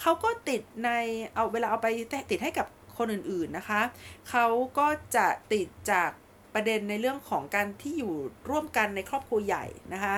[0.00, 0.90] เขาก็ติดใน
[1.34, 1.88] เอาเวลาเอาไป
[2.30, 2.66] ติดให้กับ
[2.98, 3.80] คนอื่นๆนะคะ
[4.30, 4.46] เขา
[4.78, 6.10] ก็จะติดจาก
[6.54, 8.14] ประเด็นในเรื่องของการที่อยู่
[8.50, 9.64] ร่วมกันในครอบครัวใหญ่
[9.94, 10.16] นะคะ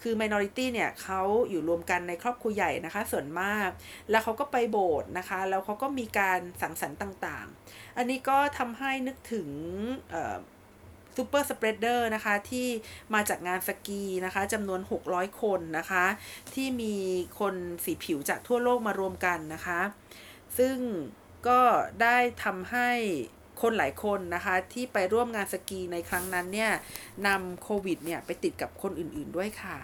[0.00, 1.20] คือ minority เนี่ยเขา
[1.50, 3.68] อยู่รวมกันในครอบครัวใหญ่นะคะ ส่วนมาก
[4.10, 9.48] แล้วเขาก็ไปโบสถ์นะคะ แล้วเขาก็มีการสังสรรค์ต่างๆ อันนี้ก็ทำให้นึกถึง
[11.16, 12.68] super spreader นะคะที่
[13.14, 16.04] มาจากงานสกีนะคะจำนวน 600 คนนะคะ
[16.54, 16.94] ที่มี
[17.40, 19.80] คนสีผิวจากทั่วโลกมารวมกันนะคะ
[20.58, 20.76] ซึ่ง
[21.48, 21.60] ก็
[22.02, 22.90] ได้ทำให้
[23.60, 26.70] คนหลายคนนะคะที่ไปร่วมงานสกีในครั้งนั้นเนี่ย
[27.26, 29.76] นำโควิดเนี่ยไปติดกับคนอื่นๆด้วยค่ะ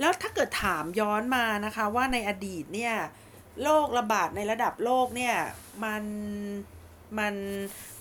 [0.00, 2.94] แล้วถ้าเกิดถามย้อนมานะคะว่าในอดีตเนี่ย
[3.62, 5.36] โรคระบาดในระดับโลกเนี่ย
[5.84, 6.04] มัน
[7.18, 7.34] มัน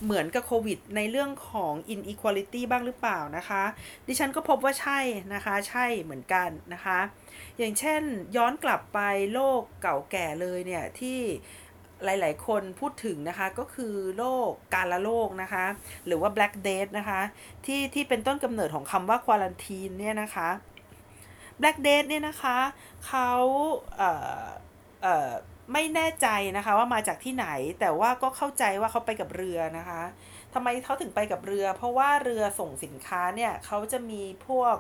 [0.04, 3.64] เหมือนกับโควิดในเรื่องของ inequality บ้างหรือเปล่านะคะ
[4.08, 5.00] ดิฉันก็พบว่าใช่
[5.34, 7.00] นะคะใช่เหมือนกันนะคะ
[7.58, 8.02] อย่างเช่น
[8.36, 9.00] ย้อนกลับไป
[9.34, 11.20] โลกเก่าแก่เลยเนี่ยที่
[12.06, 15.66] หลายๆ คนพูดถึงนะคะก็คือโรคการละโรคนะคะ
[16.06, 17.22] หรือว่า black death นะคะ
[17.66, 20.50] ที่ที่เป็นต้นกำเนิดของคำว่า quarantine เนี่ยนะคะ
[21.62, 22.58] black death เนี่ยนะคะ
[23.08, 23.32] เขา
[23.98, 24.46] เอ่อ
[25.04, 25.32] เอ่อ
[25.74, 27.48] ไม่แน่ใจนะคะว่ามาจากที่ไหน
[27.80, 30.02] แต่ว่าก็เข้าใจว่าเขาไปกับเรือนะคะ
[30.54, 34.76] ทำไมเขาถึงไปกับเรือ เพราะว่าเรือส่งสินค้าเนี่ยเขาจะมีพวก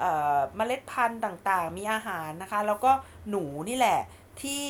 [0.00, 2.92] เมล็ดพันธุ์ต่างๆ มีอาหารนะคะ แล้วก็
[3.30, 4.00] หนูนี่แหละ
[4.42, 4.64] ที่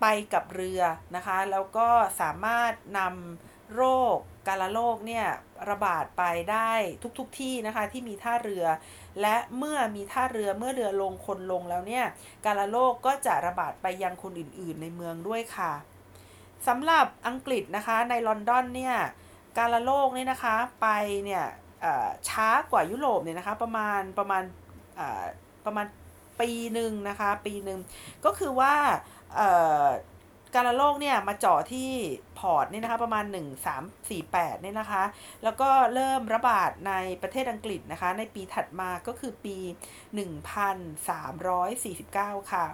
[0.00, 0.82] ไปกับเรือ
[1.16, 1.88] นะคะ แล้วก็
[2.20, 3.82] สามารถนำโร
[4.14, 4.16] ค
[4.48, 5.26] กาลโรคเนี่ย
[5.70, 6.72] ระบาดไปได้
[7.18, 8.64] ทุกๆทที่นะคะที่มีท่าเรือ
[9.20, 12.04] และเมื่อมีท่าเรือเมื่อเรือลงคนลงแล้วเนี่ย
[12.46, 15.72] กาลโรคก็จะระบาดไปยังคนอื่นๆในเมืองด้วยค่ะ
[16.68, 18.96] สำหรับอังกฤษนะคะในลอนดอนเนี่ย
[19.58, 20.88] กาลโรคเนี่ยนะคะไป
[21.24, 21.44] เนี่ย
[22.28, 24.42] ช้ากว่ายุโรปเนี่ยนะคะประมาณประมาณ
[25.66, 25.86] ประมาณ
[26.40, 27.80] ปีหนึ่งนะคะปีหนึ่ง
[28.24, 28.74] ก็คือว่า
[30.54, 31.90] การโลกเนี่ยมาเจาะที่
[32.38, 33.24] พอร์ตนี่นะคะประมาณ
[33.94, 35.04] 1348เนี่ยนะคะ
[35.44, 39.56] แล้วก็เริ่มระบาดในประเทศอังกฤษนะคะ ในปีถัดมาก็คือปี
[41.58, 42.66] 1349 ค่ะ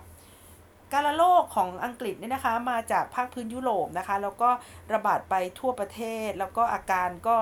[0.93, 4.51] การระโรคของอังกฤษเนี่ยนะคะ มาจากภาคพื้นยุโรปนะคะ แล้วก็
[4.93, 7.37] ระบาดไปทั่วประเทศ แล้วก็อาการก็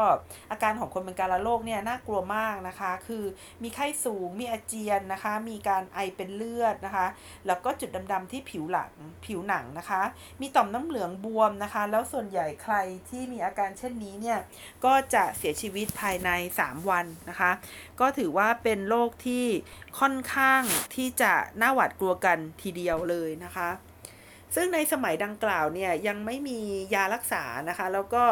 [0.50, 3.24] อาการของคนเป็นการระโรคเนี่ยน่ากลัวมากนะคะ คือ
[3.62, 7.07] มีไข้สูงมีอาเจียนนะคะ มีการไอเป็นเลือดนะคะ
[7.46, 8.92] แล้วก็จุดดำๆที่ผิวหลัง
[9.26, 10.02] ผิวหนังนะคะ
[10.40, 12.76] มีต่อมน้ำเหลืองบวมนะคะ แล้วส่วนใหญ่ใคร
[13.09, 14.38] ที่มีอาการเช่นนี้เนี่ย
[14.85, 16.31] ก็จะเสียชีวิตภายใน
[16.62, 17.50] 3 วันนะคะ
[18.03, 19.47] ก็ถือว่าเป็นโรคที่
[20.01, 20.62] ค่อนข้าง
[20.95, 23.71] ที่จะน่าหวาดกลัวกันทีเดียวเลยนะคะ
[24.55, 26.59] ซึ่งในสมัยดังกล่าวเนี่ยยังไม่มี
[26.95, 28.23] ยารักษานะคะ แล้วก็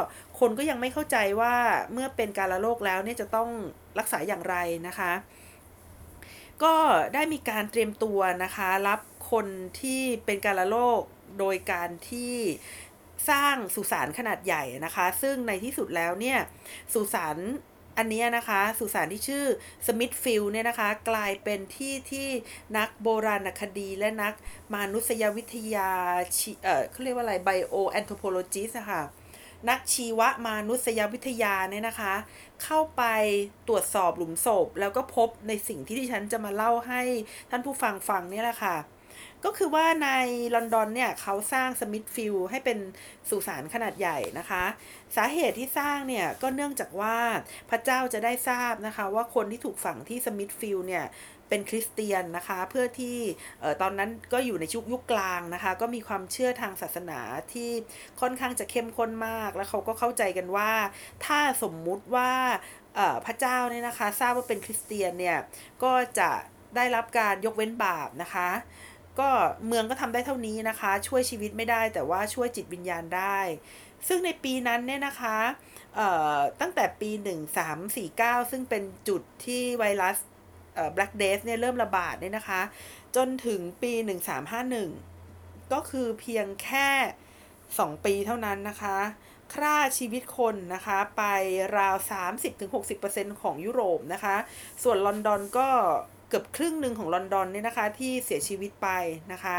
[0.40, 1.54] คนก็ยังไม่เข้าใจว่า
[1.92, 3.48] เมื่อเป็นการละโรคแล้วเนี่ยจะต้อง
[3.98, 4.56] รักษาอย่างไร
[4.88, 5.12] นะคะ
[6.62, 6.74] ก็
[7.14, 9.46] ได้มีการเตรียมตัวนะคะ รับคน
[9.80, 11.00] ที่เป็นการละโรค
[11.38, 12.34] โดยการที่
[13.30, 16.38] สร้างสุสานขนาดใหญ่นะคะ ซึ่งในที่สุดแล้วเนี่ย
[16.92, 17.36] สุสาน
[17.96, 19.44] อันนี้นะคะสุสานที่ชื่อ
[19.86, 22.28] Smithfield เนี่ยนะคะ กลายเป็นที่ที่
[22.76, 24.34] นักโบราณคดีและนัก
[24.72, 25.90] มานุษยวิทยา
[26.36, 29.02] ชีเออเขาเรียกว่าอะไร bioanthropologist ค่ะ
[29.68, 32.14] นักชีวมานุษยวิทยาเนี่ยนะคะ
[32.62, 33.02] เข้าไป
[33.68, 37.02] ตรวจสอบหลุมศพ แล้วก็พบในสิ่งที่ดิฉันจะมาเล่าให้
[37.50, 38.76] ท่านผู้ฟังฟังเนี่ยแหละค่ะ
[39.44, 40.08] ก็คือว่าใน
[40.54, 42.78] ลอนดอนเนี่ยเขาสร้างสมิธฟิลด์ให้เป็น
[43.28, 44.64] สุสานขนาดใหญ่นะคะ
[45.16, 47.16] สาเหตุที่สร้างเนี่ยก็เนื่องจากว่า
[47.70, 51.04] พระเจ้าจะได้ทราบนะคะว่าคนที่ถูกฝังที่สมิธฟิลด์เนี่ย
[51.48, 53.18] เป็นคริสเตียนนะคะเพื่อที่
[53.82, 57.20] ตอนนั้นก็อยู่ในยุคยุคกลางนะคะ ก็มีความเชื่อทางศาสนา
[57.52, 57.70] ที่
[58.20, 60.70] ค่อนข้างจะเข้มข้นมาก แล้วเขาก็เข้าใจกันว่า
[61.26, 62.32] ถ้าสมมุติว่า
[63.26, 65.38] พระเจ้าเนี่ยนะคะ ทราบว่าเป็นคริสเตียนเนี่ย
[65.82, 66.30] ก็จะ
[66.76, 68.48] ได้รับการยกเว้นบาปนะคะ
[69.18, 69.30] ก็
[69.66, 73.38] เมืองก็ทำได้เท่านี้นะคะ ช่วยชีวิตไม่ได้แต่ว่าช่วยจิตวิญญาณได้
[74.08, 75.38] ซึ่งในปีนั้นเนี่ยนะคะ
[76.60, 77.10] ตั้งแต่ปี
[77.80, 80.16] 1349 ซึ่งเป็นจุดที่ไวรัส
[80.96, 82.60] Black Death เนี่ยเริ่มระบาดเนี่ยนะคะ
[83.16, 83.92] จนถึงปี
[84.82, 86.88] 1351 ก็คือเพียงแค่
[87.46, 88.98] 2 ปีเท่านั้นนะคะ
[89.54, 91.22] ฆ่าชีวิตคนนะคะไป
[91.78, 91.96] ราว
[92.68, 94.36] 30-60%ของยุโรปนะคะ
[94.82, 95.68] ส่วนลอนดอนก็
[96.30, 98.88] เกือบครึ่งหนึ่งของลอนดอนเนี่ยนะคะที่เสียชีวิตไป
[99.32, 99.58] นะคะ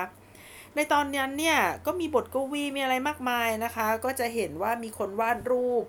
[0.76, 5.84] ในตอนนั้นเนี่ยก็มีบทกวีมีอะไรมากมายนะคะ ก็จะเห็นว่ามีคนวาดรูป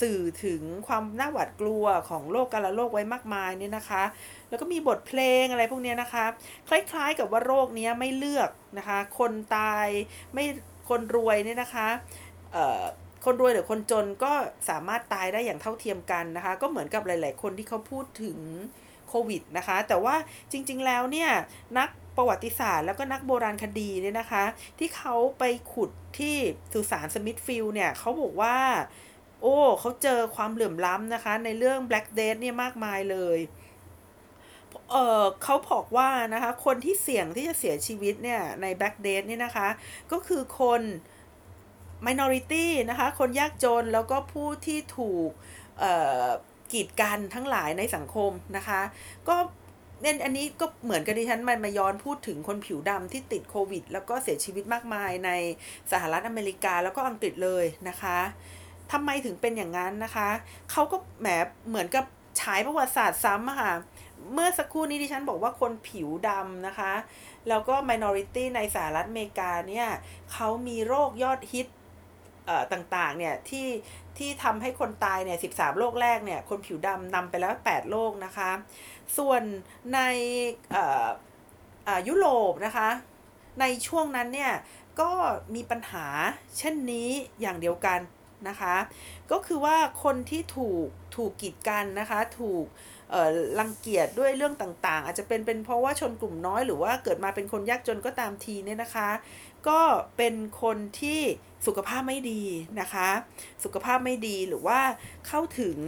[0.00, 4.02] สื่อถึงความน่าหวาดกลัวของโรคกาฬโรคไว้มากมายเนี่ยนะคะ
[4.48, 6.24] แล้วก็มีบทเพลงอะไรพวกนี้นะคะ
[6.68, 9.88] คล้ายๆกับว่าโรคเนี้ยไม่เลือกนะคะ คนตาย
[10.34, 10.44] ไม่
[10.88, 11.88] คนรวยเนี่ยนะคะ
[13.24, 14.32] คนรวยหรือคนจนก็
[14.68, 18.38] สามารถตายได้อย่างเท่าเทียมกันนะคะ ก็เหมือนกับหลาย ๆ คนที่เขาพูดถึง
[19.08, 20.16] โควิดนะคะ แต่ว่า
[20.52, 21.30] จริง ๆ แล้วเนี่ย
[21.78, 24.44] นักประวัติศาสตร์แล้วก็นักโบราณคดีเนี่ยนะคะ
[24.78, 26.36] ที่เขาไปขุดที่
[26.72, 28.56] สุสาน Smithfield เนี่ยเขาบอกว่า
[29.42, 33.38] โอ้เขาเจอความเหลื่อมล้ำนะคะ ในเรื่อง Black Death เนี่ยมากมายเลย
[34.90, 39.68] เออเขาบอกว่านะคะคนที่เสี่ยงที่จะเสียชีวิตเนี่ยใน Black Death เนี่ยนะคะ
[40.12, 40.82] ก็คือคน
[42.06, 45.30] minority นะคะ คนยากจนแล้วก็ผู้ที่ถูก
[46.72, 48.80] กีดกันทั้งหลายในสังคมนะคะ
[49.28, 49.36] ก็
[50.02, 55.30] เนี่ยอันนี้ก็เหมือนกับดิฉันมันมาย้อนพูดถึงคนผิวดำที่ติดโควิด แล้วก็เสียชีวิตมากมายใน
[55.92, 58.18] สหรัฐอเมริกาแล้วก็อังกฤษเลยนะคะ
[58.92, 60.28] ทำไมถึงเป็นอย่างนั้นนะคะ
[60.70, 61.26] เขาก็แหม
[61.68, 62.04] เหมือนกับ
[62.40, 63.72] ฉายประวัติศาสตร์ซ้ำค่ะ
[64.32, 66.92] เมื่อสักครู่นี้ดิฉันบอกว่าคนผิวดำนะคะ
[67.48, 69.88] แล้วก็ minority ในสหรัฐอเมริกาเนี่ย
[70.32, 71.66] เขามีโรคยอดฮิต
[72.72, 73.68] ต่างๆเนี่ยที่
[74.18, 78.50] ที่ทำให้คนตายเนี่ย13 โรคแรกเนี่ยคนผิวดำนำไปแล้ว 8 โรคนะคะ
[79.18, 79.42] ส่วน
[79.94, 80.00] ใน
[82.08, 82.88] ยุโรปนะคะ
[83.60, 84.52] ในช่วงนั้นเนี่ย
[85.00, 85.10] ก็
[85.54, 86.06] มีปัญหา
[86.58, 87.08] เช่นนี้
[87.40, 88.00] อย่างเดียวกัน
[88.48, 88.76] นะคะ
[89.30, 92.64] ก็คือว่าคนที่ถูกถูกกีดกันนะคะ ถูก
[93.58, 99.08] รังเกียจด้วยเรื่องต่างๆ อาจจะเป็นเป็นเพราะว่าชนกลุ่มน้อยหรือว่าเกิดมาเป็นคนยากจนก็ตามทีเนี่ยนะคะ
[99.68, 99.80] ก็
[100.16, 101.20] เป็นคนที่
[101.66, 102.42] สุขภาพไม่ดี
[102.80, 103.08] นะคะ
[103.64, 104.80] สุขภาพไม่ดีหรือว่า
[105.26, 105.78] เข้าถึง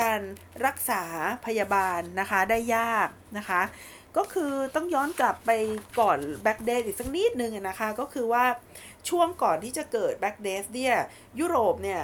[0.00, 0.20] การ
[0.66, 1.02] รักษา
[1.46, 3.62] พยาบาลนะคะได้ยากนะคะ
[4.16, 5.50] ก็คือต้องย้อนกลับไป
[6.00, 8.44] ก่อน Black Death อีกสักนิดนึงนะคะ ก็คือว่า
[9.08, 10.96] ช่วงก่อนที่จะเกิด Black Death เนี่ย
[11.40, 12.02] ยุโรปเนี่ย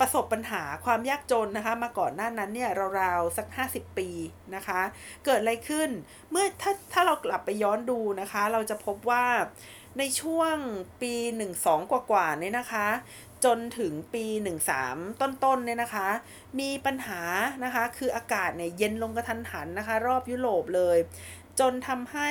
[0.00, 4.08] ประสบปัญหาความยากจนนะคะ มาก่อนหน้านั้นเนี่ยราวๆสัก 50 ปี
[4.54, 4.80] นะคะ
[5.24, 5.90] เกิดอะไรขึ้น
[6.30, 9.24] เมื่อถ้าถ้าเรากลับไปย้อนดูนะคะ เราจะพบว่า
[9.98, 10.56] ในช่วง
[11.00, 11.14] ปี
[11.54, 12.88] 12 กว่าๆเนี่ยนะคะ
[13.44, 14.24] จนถึงปี
[14.74, 16.08] 13 ต้นๆเนี่ยนะคะ
[16.60, 17.22] มีปัญหา
[17.64, 20.98] นะคะ คืออากาศเนี่ยเย็นลงกระทันหันนะคะ รอบยุโรปเลย
[21.60, 22.30] จนทำให้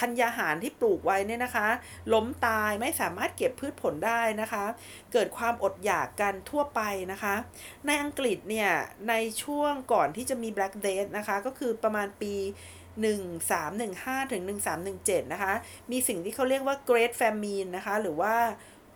[0.00, 1.68] ธัญญาหารที่ปลูกไว้เนี่ยนะคะ
[2.12, 4.64] ล้มตายไม่สามารถเก็บพืชผลได้นะคะ
[5.12, 6.80] เกิดความอดอยากกันทั่วไป
[7.12, 7.34] นะคะ
[7.86, 8.70] ในอังกฤษเนี่ย
[9.08, 12.34] ในช่วงก่อนที่จะมี Black Death นะคะ ก็คือประมาณปี
[13.00, 14.42] 1315ถึง
[14.88, 15.52] 1317 นะคะ
[15.90, 18.34] มีสิ่งที่เขาเรียกว่า Great Famine นะคะ หรือว่า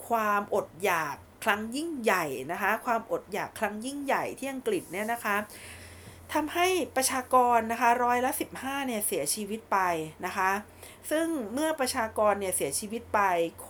[0.09, 5.37] ความอดอยากครั้งยิ่งใหญ่นะคะ ความอดอยากครั้งยิ่งใหญ่ที่อังกฤษเนี่ยนะคะ
[6.37, 9.79] ทำให้ประชากรนะคะร้อยละ 15เนี่ยเสียชีวิตไป
[10.27, 10.51] นะคะ
[11.11, 13.20] ซึ่งเมื่อประชากรเนี่ยเสียชีวิตไป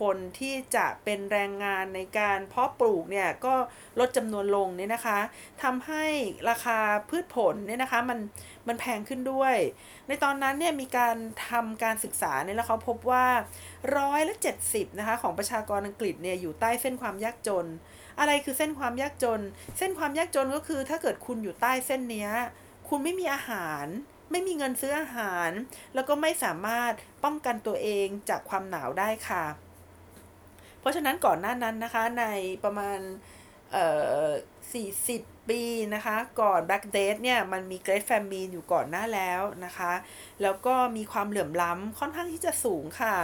[0.00, 3.54] คนที่จะเป็นแรงงานในการเพาะปลูกเนี่ยก็
[4.00, 5.18] ลดจำนวนลงเนี่ยนะคะ
[5.62, 6.04] ทำให้
[6.50, 8.18] ราคาพืชผลเนี่ยนะคะมัน
[8.68, 9.56] มันแพงขึ้นด้วย
[10.08, 11.16] ในตอนนั้นเนี่ยมีการ
[11.48, 13.26] ทำการศึกษาเนี่ยแล้วเขาพบว่า
[13.98, 14.34] ร้อยละ
[14.66, 17.66] 70นะคะของประชากรอังกฤษเนี่ยอยู่ใต้เส้นความยากจน
[18.18, 19.40] อะไรคือเส้นความยากจน
[19.78, 22.30] เส้นความยากจนก็คือ ถ้าเกิดคุณอยู่ใต้เส้นเนี้ย
[22.88, 23.86] คุณไม่มีอาหาร
[24.30, 25.50] ไม่มีเงินซื้ออาหาร
[25.94, 26.92] แล้วก็ไม่สามารถ
[27.24, 29.44] ป้องกันตัวเองจากความหนาวได้ค่ะ
[30.80, 32.24] เพราะฉะนั้นก่อนหน้านั้นนะคะใน
[32.64, 32.98] ประมาณ
[33.72, 35.62] เ40 ปี
[35.94, 39.92] นะคะ ก่อน Black Death เนี่ย มันมี Great Famine อยู่ก่อนหน้าแล้วนะคะ
[40.42, 43.14] แล้วก็มีความเหลื่อมล้ำค่อนข้างที่จะสูงค่ะ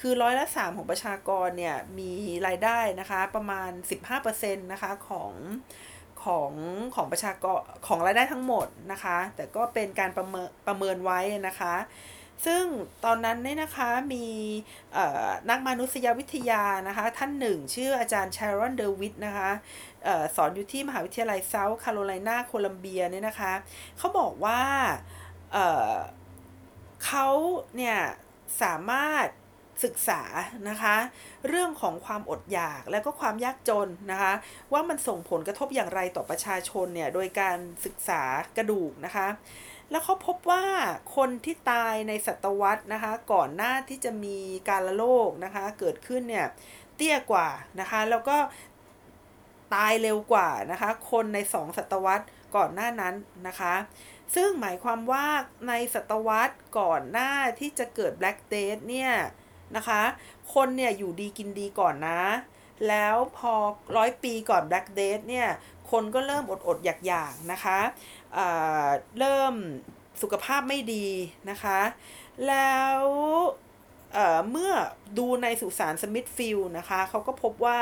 [0.00, 2.10] คือร้อยละ 3 ของประชากรเนี่ย มี
[2.46, 3.70] รายได้นะคะประมาณ
[4.16, 5.32] 15%นะคะของ
[6.24, 6.52] ของ
[6.94, 11.74] ของประชากรของรายได้ทั้งหมดนะคะ แต่ก็เป็นการประเมินประเมินไว้นะคะ
[12.46, 12.64] ซึ่ง
[13.04, 14.26] ตอนนั้นเนี่ยนะคะมี
[15.50, 19.50] นักมนุษยวิทยานะคะ ท่านหนึ่ง ชื่ออาจารย์ชารอนเดวิดนะคะ
[20.36, 23.52] สอนอยู่ที่มหาวิทยาลัยเซาท์แคโรไลนาโคลัมเบียเนี่ยนะคะ
[23.98, 24.60] เขาบอกว่า
[25.52, 27.26] เเขา
[27.76, 27.98] เนี่ย
[28.62, 29.26] สามารถ
[29.84, 30.22] ศึกษา
[30.68, 30.96] นะคะ
[31.48, 34.32] เรื่องของความอดอยากและก็ความยากจนนะคะ
[34.72, 38.22] ว่ามันส่งผลกระทบอย่างไรต่อประชาชนเนี่ยโดยการศึกษา
[38.56, 39.28] กระดูกนะคะ
[39.90, 40.64] แล้วเขาพบว่า
[41.16, 46.46] คนที่ตายในศตวรรษนะคะก่อนหน้าที่จะมีการละโรคนะคะเกิดขึ้นเนี่ย
[46.96, 47.48] เตี้ยกว่า
[47.80, 48.36] นะคะแล้วก็
[49.74, 52.24] ตายเร็วกว่านะคะ คนในสองศตวรรษ
[52.56, 53.14] ก่อนหน้านั้น
[53.46, 53.74] นะคะ
[54.34, 55.26] ซึ่งหมายความว่า
[55.68, 59.12] ในศตวรรษก่อนหน้าที่จะเกิด Black Death เนี่ย
[59.76, 60.02] นะคะ
[60.54, 62.22] คนเนี่ยอยู่ดีกินดีก่อนนะ
[62.88, 63.54] แล้วพอ
[63.96, 65.48] ร้อยปีก่อน Black Death เนี่ย
[65.90, 67.78] คนก็เริ่มอดอดอยากอยากนะคะ
[69.18, 69.54] เริ่ม
[70.22, 71.06] สุขภาพไม่ดี
[71.50, 71.80] นะคะ
[72.48, 72.98] แล้ว
[74.12, 74.72] เเมื่อ
[75.18, 77.80] ดูในสุสาน Smithfield นะคะเขาก็พบว่า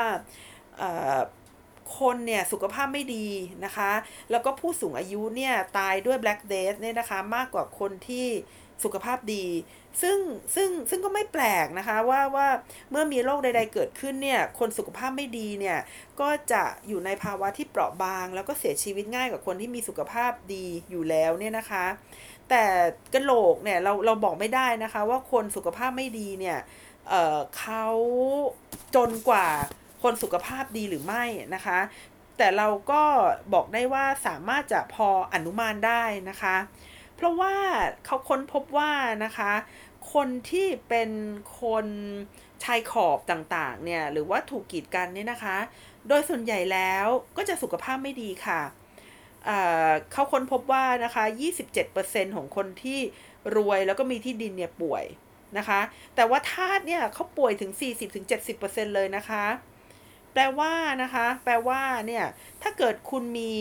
[1.99, 3.27] คนเนี่ยสุขภาพไม่ดี
[3.65, 3.91] นะคะ
[4.31, 8.27] แล้วก็ผู้สูงอายุเนี่ยตายด้วย Black Death เนี่ยนะคะมากกว่าคนที่
[8.83, 9.45] สุขภาพดี
[10.01, 10.17] ซึ่ง
[10.55, 12.47] ซึ่งซึ่งก็ไม่แปลกนะคะว่าว่า
[12.91, 15.79] เมื่อมีโรคใด ๆ เกิดขึ้นเนี่ยคนสุขภาพไม่ดีเนี่ย
[16.19, 21.85] ก็จะอยู่ในภาวะที่เปราะบาง แล้วก็เสียชีวิตง่ายกว่าคนที่มีสุขภาพดีอยู่แล้วเนี่ยนะคะ
[22.49, 22.63] แต่
[23.13, 26.57] กระโหลกเนี่ยเราเราบอกไม่ได้นะคะว่าคนสุขภาพไม่ดีเนี่ย
[27.09, 27.85] เเขา
[28.95, 29.47] จนกว่า
[30.03, 31.23] คนสุขภาพดีหรือไม่
[31.55, 31.79] นะคะ
[32.37, 33.03] แต่เราก็
[33.53, 36.55] บอกได้ว่าสามารถจะพออนุมานได้นะคะ
[37.15, 37.53] เพราะว่า
[38.05, 38.91] เขาค้นพบว่า
[39.25, 39.51] นะคะ
[40.13, 41.09] คนที่เป็น
[41.61, 41.87] คน
[42.63, 45.57] ชายขอบต่างๆเนี่ยหรือว่าถูกกีดกันเนี่ยนะคะ
[46.07, 47.05] โดยส่วนใหญ่แล้ว
[47.37, 48.61] ก็จะสุขภาพไม่ดีค่ะ
[50.11, 51.23] เขาค้นพบว่านะคะ
[51.79, 52.99] 27%ของคนที่
[53.55, 55.05] รวยแล้วก็มีที่ดินเนี่ยป่วย
[55.57, 55.79] นะคะ
[56.15, 57.71] แต่ว่าทาสเนี่ยเขาป่วยถึง
[58.33, 59.45] 40-70%เลยนะคะ
[60.33, 62.25] แปลว่านะคะ แปลว่าเนี่ย
[62.63, 63.51] ถ้าเกิดคุณมี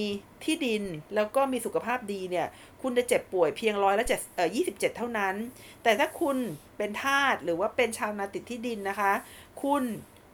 [0.45, 0.83] ที่ดิน
[1.15, 2.47] แล้วก็มีสุขภาพดีเนี่ย
[2.83, 5.35] คุณจะเจ็บป่วยเพียงร้อยละเจ็ดเอ่อยี่สิบเจ็ดเท่านั้น
[5.83, 6.37] แต่ถ้าคุณ
[6.77, 9.13] เป็นทาสหรือว่าเป็นชาวนาติดที่ดินนะคะ
[9.63, 9.83] คุณ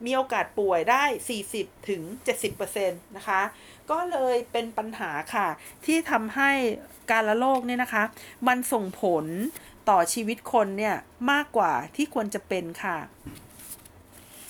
[0.05, 1.05] มีโอกาสป่วยได้
[1.47, 2.03] 40ถึง
[2.45, 3.41] 70%นะคะ
[3.91, 5.49] ก็เลยเป็นปัญหาค่ะ
[5.85, 6.51] ที่ทำให้
[7.11, 8.05] การละโรคเนี่ยนะคะ
[8.49, 9.27] มันส่งผล
[9.89, 10.97] ต่อชีวิตคนเนี่ย
[11.31, 12.99] มากกว่าที่ควรจะเป็นค่ะ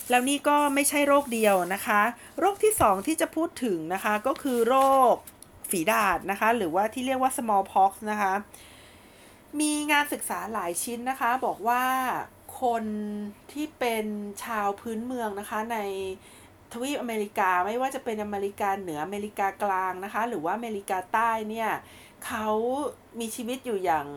[0.09, 2.01] แล้วนี่ก็ไม่ใช่โรคเดียวนะคะ
[2.39, 4.75] โรคที่ 2 ที่จะพูดถึงนะคะก็คือโร
[5.11, 5.13] ค
[5.69, 8.33] ฝีดาษนะคะ หรือว่าที่เรียกว่า smallpox นะคะ
[9.59, 11.83] มีงานศึกษาหลายชิ้นนะคะ บอกว่า
[12.61, 12.83] คน
[13.51, 14.05] ที่เป็น
[14.43, 15.77] ชาวพื้นเมืองนะคะใน
[16.71, 21.69] ทวีปอเมริกาไม่ว่าจะเป็นอเมริกาเหนืออเมริกากลางนะคะ หรือว่าอเมริกาใต้เนี่ย
[22.25, 22.47] เขา
[23.19, 24.07] มีชีวิตอยู่อย่าง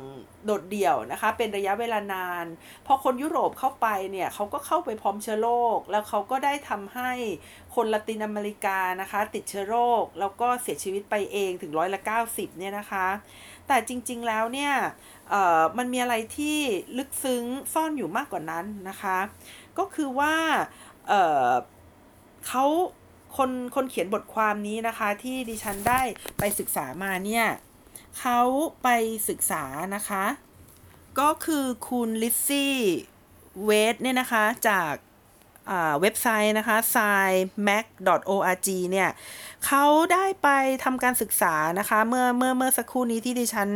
[0.44, 2.44] โดดเดี่ยวนะคะ เป็นระยะเวลานาน
[2.86, 7.10] พอคนยุโรปเข้าไปเนี่ยเขาก็เข้าไปพร้อมเชื้อโรค แล้วเขาก็ได้ทำให้
[7.74, 13.06] คนละตินอเมริกานะคะ ติดเชื้อโรค แล้วก็เสียชีวิตไปเองถึงร้อยละ90เนี่ยนะคะ
[13.66, 14.72] แต่จริงๆแล้วเนี่ย
[15.78, 16.58] มันมีอะไรที่
[16.98, 19.18] ลึกซึ้งซ่อนอยู่มากกว่านั้นนะคะ
[19.78, 20.34] ก็คือว่า
[21.08, 22.64] เเขา
[23.36, 26.00] คนคนเขียนบทความนี้นะคะที่ดิฉันได้
[26.38, 27.46] ไปศึกษามาเนี่ย
[28.18, 28.40] เขา
[28.82, 28.88] ไป
[29.28, 30.24] ศึกษานะคะ
[31.20, 32.76] ก็คือคุณลิซซี่
[33.64, 34.92] เวสเนี่ยนะคะจาก
[36.00, 37.28] เว็บไซต์นะคะ s i
[37.66, 37.84] m a c
[38.28, 39.10] org เนี่ย
[39.66, 40.48] เขาได้ไป
[40.84, 43.68] ทำการศึกษานะคะเมื่อเมื่อเมื่อสักครู่นี้ที่ดิฉัน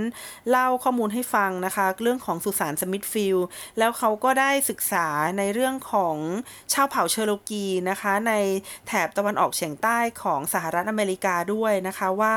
[0.50, 3.46] เล่าข้อมูลให้ฟังนะคะ เรื่องของสุสานสมิธฟิลด์
[3.78, 5.06] แล้วเขาก็ได้ศึกษา
[5.38, 6.16] ในเรื่องของ
[6.72, 8.32] ชาวเผ่าเชโรกีนะคะ ใน
[8.86, 12.36] แถบตะวันออกเฉียงใต้ของสหรัฐอเมริกาด้วยนะคะว่า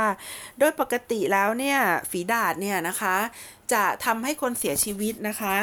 [0.60, 3.16] โดยปกติแล้วเนี่ยฝีดาดเนี่ยนะคะ
[3.74, 5.56] จะทำให้คนเสียชีวิตนะคะ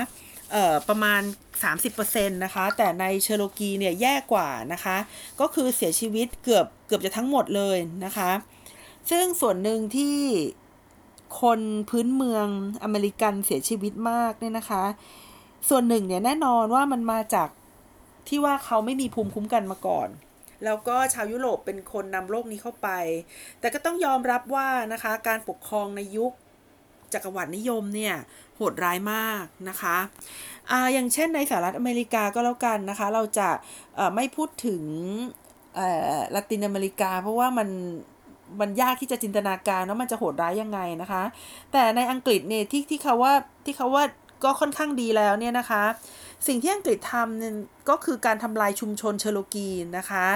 [0.52, 1.22] เอ่อประมาณ
[1.62, 4.96] 30%นะคะ แต่ในเชโรกีเนี่ยแย่กว่านะคะ
[5.40, 8.30] ก็คือเสียชีวิตเกือบเกือบจะทั้งหมดเลยนะคะ
[9.10, 10.16] ซึ่งส่วนหนึ่งที่
[11.40, 12.46] คนพื้นเมือง
[12.82, 14.84] อเมริกันเสียชีวิตมากเนี่ยนะคะ
[15.68, 17.48] ส่วนหนึ่งเนี่ยแน่นอนว่ามันมาจาก
[18.28, 20.08] ที่ว่าเขาไม่มีภูมิคุ้มกันมาก่อน
[20.64, 22.88] แล้วก็ชาวยุโรปเป็นคนนำโรคนี้เข้าไป
[23.60, 26.32] แต่ก็ต้องยอมรับว่านะคะ การปกครองในยุค
[27.12, 28.14] จักรวรรดินิยมเนี่ย
[28.60, 29.96] หดร้ายมากนะคะ
[30.70, 33.48] อ่าอย่างเช่นในสหรัฐอเมริกาก็แล้วกันนะคะ เราจะ
[34.14, 34.82] ไม่พูดถึง
[36.34, 37.68] ละตินอเมริกา เพราะว่ามัน
[38.60, 41.22] มันยากที่จะจินตนาการว่ามันจะโหดร้ายยังไงนะคะ
[41.72, 43.34] แต่ในอังกฤษเนี่ยที่ที่เขาว่า
[43.64, 44.04] ที่เขาว่า
[44.44, 45.82] ก็ค่อนข้างดีแล้วเนี่ยนะคะ
[46.46, 50.26] สิ่งที่อังกฤษทำก็คือการทำลายชุมชนเชโลกีนะคะ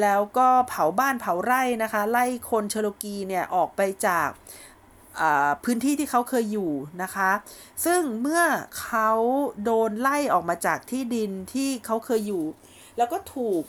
[0.00, 4.28] แล้วก็เผาบ้านเผาไร่นะคะ ไล่คนเชโลกีเนี่ยออกไปจาก
[5.64, 7.30] พื้นที่ที่เขาเคยอยู่นะคะ
[7.84, 8.42] ซึ่งเมื่อ
[8.82, 9.10] เขา
[9.64, 12.44] โดนไล่ออกมาจากที่ดินที่เขาเคยอยู่
[12.96, 13.62] แล้วก็ถูก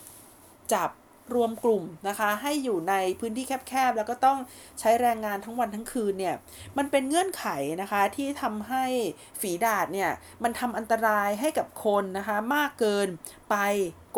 [0.73, 0.89] จับ
[1.33, 4.39] รวมกลุ่มนะคะ ให้อยู่ในพื้นที่แคบๆ แล้วก็ต้อง
[4.79, 6.35] ใช้แรงงานทั้งวันทั้งคืนเนี่ย
[6.77, 7.45] มันเป็นเงื่อนไข
[7.81, 8.85] นะคะที่ทำให้
[9.41, 10.11] ฝีดาดเนี่ย
[10.43, 13.07] มันทำอันตรายให้กับคนนะคะ มากเกิน
[13.49, 13.55] ไป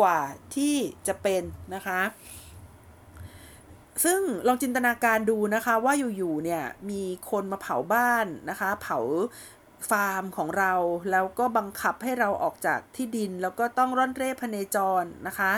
[0.00, 0.20] กว่า
[0.56, 0.74] ที่
[1.08, 1.42] จะเป็น
[1.74, 2.00] นะคะ
[4.04, 8.98] ซึ่งลองจินตนาการดูนะคะว่าอยู่ๆเนี่ยมีคนมาเผาบ้านนะคะ เผา
[9.90, 10.72] ฟาร์มของเรา
[11.10, 15.52] แล้วก็บังคับให้เราออกจากที่ดิน แล้วก็ต้องร่อนเร่พเนจรนะคะ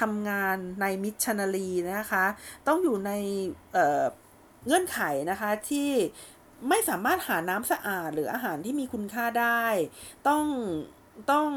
[0.00, 1.70] ทำงานในมิชชันนารี
[2.00, 2.24] นะคะ
[2.66, 3.12] ต้องอยู่ใน
[3.72, 5.90] เเงื่อนไขนะคะที่
[6.68, 9.64] ไม่สามารถหาน้ำสะอาดหรืออาหารที่มีคุณค่าได้
[10.28, 10.44] ต้อง
[11.30, 11.48] ต้อง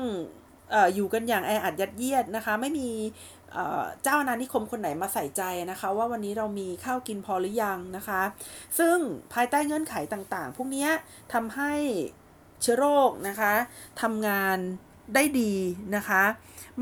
[0.74, 2.90] อออยู่กันอย่างแออัดยัดเยียดนะคะ ไม่มี
[4.04, 5.42] เจ้าอาณานิคมคนไหนมาใส่ใจ
[5.72, 8.22] นะคะ ว่าวันนี้เรามีข้าวกินพอหรือยังนะคะ
[8.80, 8.98] ซึ่ง
[9.34, 10.88] ภายใต้เงื่อนไขต่างๆ พวกนี้
[11.34, 11.74] ทำให้
[12.62, 13.54] เชื้อโรคนะคะ
[14.02, 14.58] ทำงาน
[15.16, 15.54] ได้ดี
[15.96, 16.24] นะคะ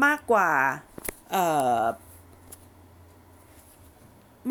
[0.05, 0.49] มากกว่า
[1.31, 1.45] เอ่
[1.79, 1.81] อ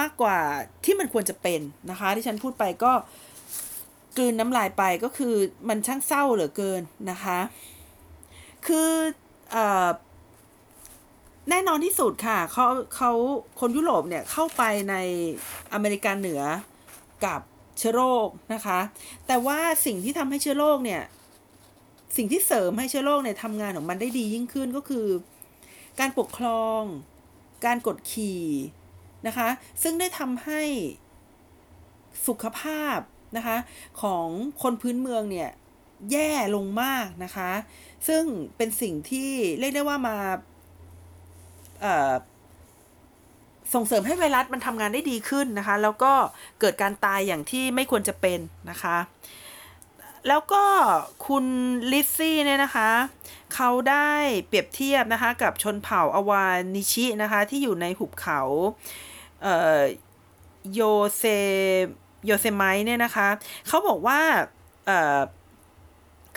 [0.00, 0.38] มากกว่า
[0.84, 1.60] ที่มันควรจะเป็น
[1.90, 2.92] นะคะ ที่ฉันพูดไปก็
[4.16, 5.34] กลืนน้ำลายไปก็คือ
[5.68, 7.38] มันช่างเศร้าเหลือเกินนะคะ
[8.66, 8.90] คือ
[9.52, 9.88] เอ่อ
[11.50, 13.10] แน่นอนที่สุดค่ะเขาเขา
[13.60, 14.94] คนยุโรปเนี่ยเข้าไปใน
[15.72, 16.42] อเมริกาเหนือ
[17.24, 17.40] กับ
[17.78, 18.78] เชื้อโรคนะคะ
[19.26, 21.02] แต่ว่าสิ่งที่ทำให้เชื้อโรคเนี่ย
[22.16, 25.06] สิ่งที่เสริมให้เชื้อโรคเนี่ยทำงานของมันได้ดียิ่งขึ้นก็คือ
[26.00, 26.82] การปกครอง
[27.66, 28.42] การกดขี่
[29.26, 29.48] นะคะ
[29.82, 30.62] ซึ่งได้ทำให้
[32.26, 32.98] สุขภาพ
[33.36, 33.56] นะคะ
[34.02, 34.26] ของ
[34.62, 35.50] คนพื้นเมืองเนี่ย
[36.12, 37.50] แย่ลงมากนะคะ
[38.08, 38.24] ซึ่ง
[38.56, 40.16] เป็นสิ่งที่เรียกได้ว่ามา
[43.74, 46.12] ส่งเสริมให้ไวรัสมันทำงานได้ดีขึ้นนะคะ แล้วก็
[46.60, 48.96] เกิดการตายอย่างที่ไม่ควรจะเป็นนะคะ
[50.28, 50.64] แล้วก็
[51.26, 51.44] คุณ
[51.92, 52.90] ลิซซี่เนี่ยนะคะ
[53.54, 54.10] เขาได้
[54.46, 58.40] เปรียบเทียบนะคะ กับชนเผ่าอวานิชินะคะ ที่อยู่ในหุบเขา
[59.42, 60.80] เโย
[61.16, 61.24] เซ
[62.24, 63.28] โยเซไมเนี่ยนะคะ
[63.68, 64.20] เขาบอกว่า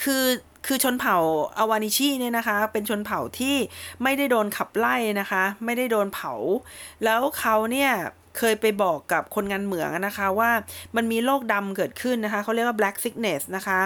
[0.04, 0.24] คือ
[0.68, 1.18] คือชนเผ่า
[1.58, 3.56] อาวานิชิเนี่ยนะคะ เป็นชนเผ่าที่
[4.04, 6.34] ไม่ได้โดนขับไล่นะคะ ไม่ได้โดนเผา
[7.04, 7.92] แล้วเขาเนี่ย
[8.40, 10.52] เคยไปบอกกับคนงานเหมืองนะคะว่า
[10.96, 13.80] มันมีโรคดำเกิดขึ้นนะคะเขาเรียกว่า black sickness นะคะ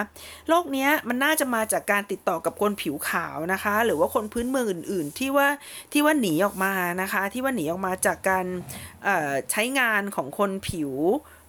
[0.49, 5.47] โรคเนี้ยมันน่าจะมาจากการติดต่อกับคนผิวขาวนะคะ หรือว่าคนพื้นเมืองอื่น ๆ ที่ว่า
[5.91, 8.45] ที่ว่าหนีออกมานะคะ ที่ว่าหนีออกมาจากการ
[9.51, 10.91] ใช้งานของคนผิว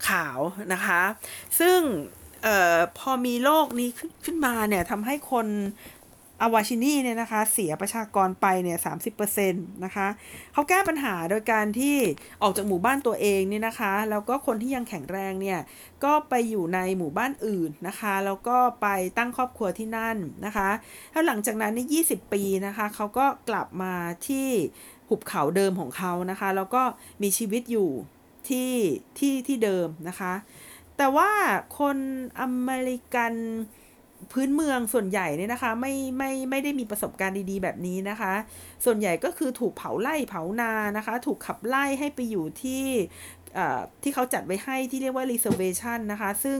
[0.08, 0.38] ขาว
[0.72, 1.00] นะคะ
[1.60, 1.78] ซึ่ง
[2.46, 5.46] ออพอมีโรคนี้ขึ้นขึ้นมาเนี่ยทำให้คน
[6.42, 8.92] อาวาชินีเนี่ยนะคะเสียประชากรไปเนี่ยสา
[9.84, 10.08] นะคะ
[10.52, 11.96] เขาแก้ปัญหาโดยการที่
[12.42, 15.60] ออกจากหมู่บ้านตัวเองเนี่ยนะคะแล้วก็คนที่ยังแข็งแรงเนี่ย
[16.04, 20.16] ก็ไปอยู่ในหมู่บ้านอื่นนะคะแล้วก็ไปตั้งครอบครัวที่นั่น
[20.46, 20.68] นะคะ
[21.12, 23.94] แล้วหลังจากนั้นในี่20 ปีนะคะเขาก็กลับมา
[24.26, 24.48] ที่
[25.08, 26.82] หุบเขาเดิมของเขานะคะแล้วก็
[27.22, 27.90] มีชีวิตอยู่
[28.48, 28.72] ที่
[29.18, 30.32] ที่ที่เดิมนะคะ
[30.98, 31.30] แต่ว่า
[31.78, 31.96] คน
[32.40, 33.34] อเมริกัน
[34.32, 38.32] พื้นเมืองส่วนใหญ่เนี่ยนะคะไม่ไม่ไม่ได้มีประสบการณ์ดีๆ แบบนี้นะคะ
[38.84, 42.84] ส่วนใหญ่ก็คือถูกเผาไล่เผานานะคะ ถูกขับไล่ให้ไปอยู่ที่
[44.02, 46.58] ที่เขาจัดไว้ให้ที่เรียกว่า reservation นะคะ ซึ่ง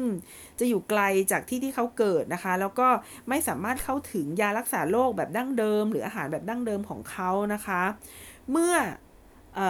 [0.59, 2.89] จะอยู่ไกลจากที่ที่เขาเกิดนะคะ แล้วก็
[3.29, 7.83] ไม่สามารถเข้าถึงยารักษาโรคแบบดั้งเดิม หรืออาหารแบบดั้งเดิมของเขานะคะ
[8.51, 8.75] เมื่อ
[9.59, 9.61] อ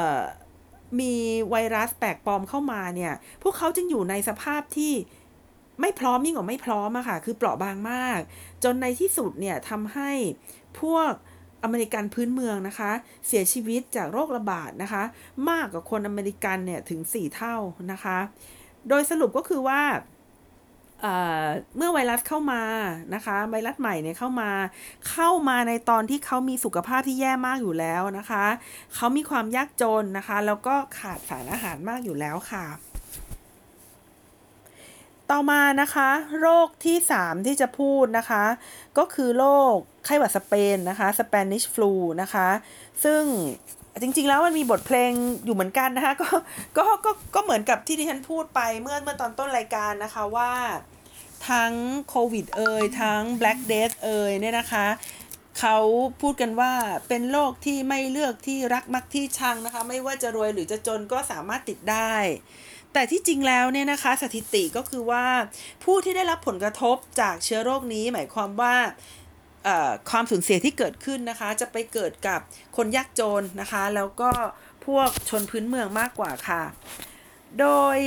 [1.00, 1.14] มี
[1.50, 3.12] ไวรัสแปลกปลอมเข้ามาเนี่ย
[3.42, 4.92] พวกเขาจึงอยู่ในสภาพที่
[5.80, 8.20] ไม่พร้อมยิ่งกว่าไม่พร้อมอะค่ะ คือเปราะบางมาก
[8.64, 10.10] จนในที่สุดเนี่ยทำให้
[10.80, 11.12] พวก
[11.62, 12.90] อเมริกันพื้นเมืองนะคะ
[13.26, 15.02] เสียชีวิตจากโรคระบาดนะคะ
[15.50, 17.56] มากกว่าคนอเมริกันเนี่ยถึง 4 เท่า
[17.92, 18.18] นะคะ
[18.88, 19.82] โดยสรุปก็คือว่า
[21.76, 22.62] เมื่อไวรัสเข้ามา
[23.14, 24.50] นะคะ ไวรัสใหม่เนี่ยเข้ามา
[25.10, 28.44] เข้ามาในตอนที่เขามีสุขภาพที่แย่มากอยู่แล้วนะคะ
[28.94, 32.66] เขามีความยากจนนะคะ แล้วก็ขาดสารอาหารมากอยู่แล้วค่ะ
[35.30, 38.44] ต่อมานะคะ โรคที่ 3 ที่จะพูดนะคะ
[38.98, 39.74] ก็คือโรค
[40.04, 41.92] ไข้หวัดสเปนนะคะ Spanish flu
[42.22, 42.48] นะคะ
[43.04, 43.22] ซึ่ง
[44.02, 45.12] จริง ๆ แล้วมันมีบทเพลง
[45.44, 46.28] อยู่เหมือนกันนะคะก็
[46.76, 50.52] ก็ก็ก็เหมือนกับที่ที่ฉันพูดไปเมื่อเมื่อตอนต้นรายการนะคะว่า
[51.50, 51.72] ทั้ง
[52.08, 54.86] โควิดเอ่ยทั้ง Black Death เอ่ยเนี่ยนะคะ
[55.60, 55.76] เขา
[56.20, 56.72] พูดกันว่า
[57.08, 62.14] เป็นโรคที่ไม่เลือกที่รักมักที่ชังนะคะ ไม่ว่าจะรวยหรือจะจนก็สามารถติดได้
[62.92, 65.26] แต่ที่จริงแล้วเนี่ยนะคะ สถิติก็คือว่า
[65.84, 68.76] ผู้ที่ได้รับผลกระทบจากเชื้อโรคนี้หมายความว่า
[70.10, 72.40] ความสูญเสียที่เกิดขึ้นนะคะ จะไปเกิดกับ
[72.76, 74.30] คนยากจนนะคะ แล้วก็
[74.86, 76.62] พวกชนพื้นเมืองมากกว่าค่ะ
[77.60, 77.98] โดย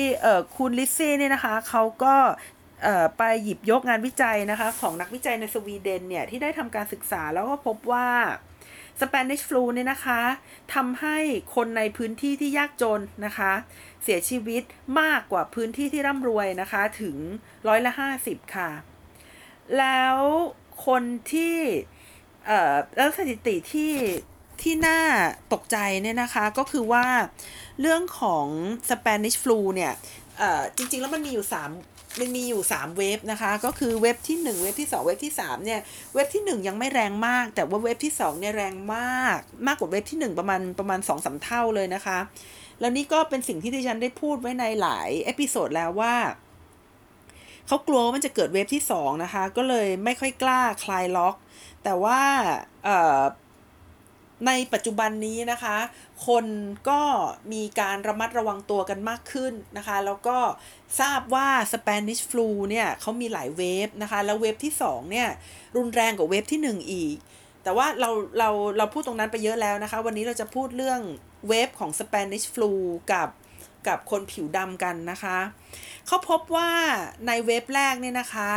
[0.58, 2.16] คุณลิซซี่เนี่ยนะคะเขาก็
[3.18, 8.10] ไปหยิบยกงานวิจัยนะคะ ของนักวิจัยในสวีเดนเนี่ย ที่ได้ทำการศึกษาแล้วก็พบว่า
[9.00, 10.22] Spanish flu เนี่ยนะคะ
[10.76, 11.18] ทำให้
[11.56, 13.52] คนในพื้นที่ที่ยากจนนะคะ
[14.04, 14.64] เสียชีวิต
[15.02, 17.18] มากกว่าพื้นที่ที่ร่ำรวยนะคะ ถึง
[17.68, 18.70] ร้อยละห้าสิบค่ะ
[19.80, 20.18] แล้ว
[20.86, 21.56] คนที่
[22.46, 23.94] เอ่อแล้วสถิติที่
[24.62, 25.00] ที่น่า
[25.54, 27.06] ตกใจเนี่ยนะคะก็คือว่า
[27.82, 28.46] เรื่องของ
[28.90, 29.94] Spanish flu เนี่ย
[30.38, 35.80] เอ่อจริง ๆ แล้วมันมีอยู่ 3 มันมีอยู่ 3 เวฟนะคะ ก็คือเวฟที่ 1 เวฟที่ 2 เวฟที่ 3 เนี่ย
[36.14, 42.18] เวฟที่ 1 ยังไม่แรงมาก แต่ว่าเวฟที่ 2 เนี่ยแรงมาก มากกว่าเวฟที่ 1 ประมาณประมาณ2อสเท่าเลยนะคะ
[42.80, 46.16] แล้วนี่ก็เป็นสิ่งที่ดิฉันได้พูดไว้ในหลาย episode แล้วว่า
[47.68, 51.36] เขากลัวว่ามันจะเกิด wave ที่2นะคะ ก็เลยไม่ค่อยกล้าคลายล็อก
[51.84, 52.20] แต่ว่า
[54.48, 55.78] ในปัจจุบันนี้นะคะ
[56.28, 56.46] คน
[56.90, 57.02] ก็
[57.54, 60.38] มีการระมัดระวังตัวกันมากขึ้นนะคะ แล้วก็
[61.00, 65.28] ทราบว่า Spanish flu เนี่ยเขามีหลาย wave นะคะ แล้ว wave ที่ 2 เนี่ย
[65.78, 67.16] รุนแรงกว่า wave ที่ 1 อีก
[67.64, 71.02] แต่ว่าเราเราเราพูดตรงนั้นไปเยอะแล้วนะคะ วันนี้เราจะพูดเรื่อง
[71.48, 72.72] เวฟของ Spanish flu
[73.14, 73.28] กับ
[73.88, 75.38] กับคนผิวดำกันนะคะ
[76.08, 76.72] เขาพบว่า
[77.28, 78.52] ในเว็บแรกเนี่ยนะคะ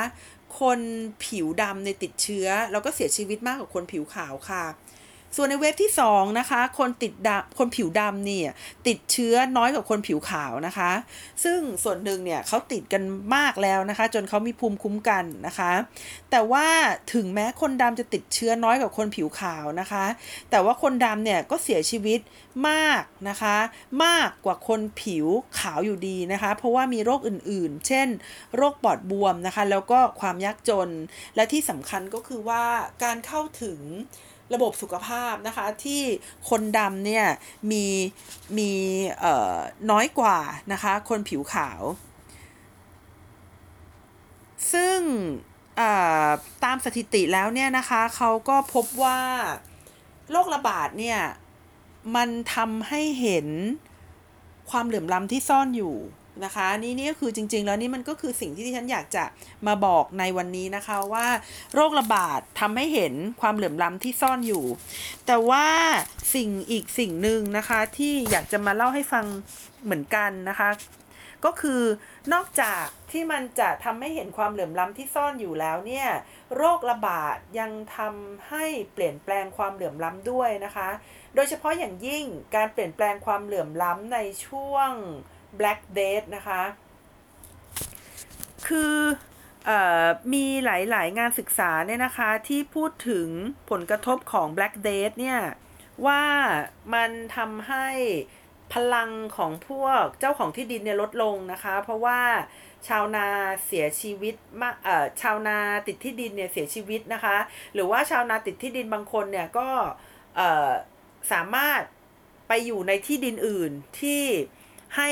[0.60, 0.80] คน
[1.24, 4.64] ผิวดำในติดเชื้อ แล้วก็เสียชีวิตมากกว่าคนผิวขาวค่ะ
[5.36, 8.48] ส่วนในเวฟที่2นะคะคนติดดำคนผิวดำเนี่ย
[8.86, 10.90] ติดเชื้อน้อยกว่าคนผิวขาวนะคะ
[11.44, 13.02] ซึ่งส่วนหนึ่งเนี่ยเขาติดกัน
[13.36, 15.72] มากแล้วนะคะ จนเขามีภูมิคุ้มกันนะคะ
[16.30, 16.66] แต่ว่า
[17.14, 20.04] ถึงแม้คนดำจะติดเชื้อน้อยกว่าคนผิวขาวนะคะ
[20.50, 22.20] แต่ว่าคนดำเนี่ยก็เสียชีวิต
[22.68, 23.56] มากนะคะ
[24.04, 25.26] มากกว่าคนผิว
[25.60, 28.08] ขาวอยู่ดีนะคะ เพราะว่ามีโรคอื่นๆ เช่น
[28.56, 30.90] โรคปอดบวมนะคะ แล้วก็ความยากจน
[31.36, 32.64] และที่สำคัญก็คือว่า
[33.04, 33.80] การเข้าถึง
[34.54, 36.02] ระบบสุขภาพนะคะที่
[36.48, 37.26] คนดำเนี่ย
[37.70, 37.84] มี
[38.58, 38.70] มี
[39.20, 39.56] เอ่อ
[39.90, 40.38] น้อยกว่า
[40.72, 41.82] นะคะคนผิวขาว
[44.72, 44.98] ซึ่ง
[46.64, 49.20] ตามสถิติแล้วเนี่ยนะคะเขาก็พบว่า
[50.30, 51.20] โรคระบาดเนี่ย
[52.16, 53.46] มันทำให้เห็น
[54.70, 55.94] ความเหลื่อมล้ำที่ซ่อนอยู่
[56.44, 59.24] นะคะนี่นี่ก็คือจริง ๆ แล้วนี่มันก็คือสิ่งที่ที่ฉันอยากจะ
[59.66, 61.26] มาบอกในวันนี้นะคะว่า
[61.74, 64.64] โรคระบาดทำให้เห็นความเหลื่อมล้ำที่ซ่อนอยู่
[65.26, 65.66] แต่ว่า
[66.34, 69.24] สิ่งอีกสิ่งหนึ่งนะคะที่อยากจะมาเล่าให้ฟัง
[69.84, 70.70] เหมือนกันนะคะ
[71.44, 71.82] ก็คือ
[72.32, 76.08] นอกจากที่มันจะทำให้เห็นความเหลื่อมล้ำที่ซ่อนอยู่แล้วเนี่ย
[76.56, 80.88] โรคระบาดยังทำให้เปลี่ยนแปลงความเหลื่อมล้ำด้วยนะคะ
[81.34, 82.24] โดยเฉพาะอย่างยิ่ง
[82.56, 84.92] การเปลี่ยนแปลงความเหลื่อมล้ำในช่วง
[85.58, 86.62] Black Death นะคะ
[88.66, 88.96] คือ
[89.68, 89.70] อ
[90.32, 93.28] มีหลายๆ งานศึกษาเนี่ยนะคะที่พูดถึง
[93.70, 95.40] ผลกระทบของ Black Death เนี่ย
[96.06, 96.22] ว่า
[96.94, 97.88] มันทำให้
[98.72, 102.20] พลังของพวกเจ้าของที่ดินเนี่ยลดลงนะคะ เพราะว่า
[102.88, 103.26] ชาวนา
[103.66, 107.36] เสียชีวิตมากเอ่อชาวนาติดที่ดินเนี่ยเสียชีวิตนะคะ
[107.74, 109.68] หรือว่าชาวนาติดที่ดินบางคนเนี่ยก็
[110.36, 110.70] เอ่อ
[111.32, 111.80] สามารถ
[112.48, 114.22] ไปอยู่ในที่ดินอื่นที่
[114.96, 115.10] ให้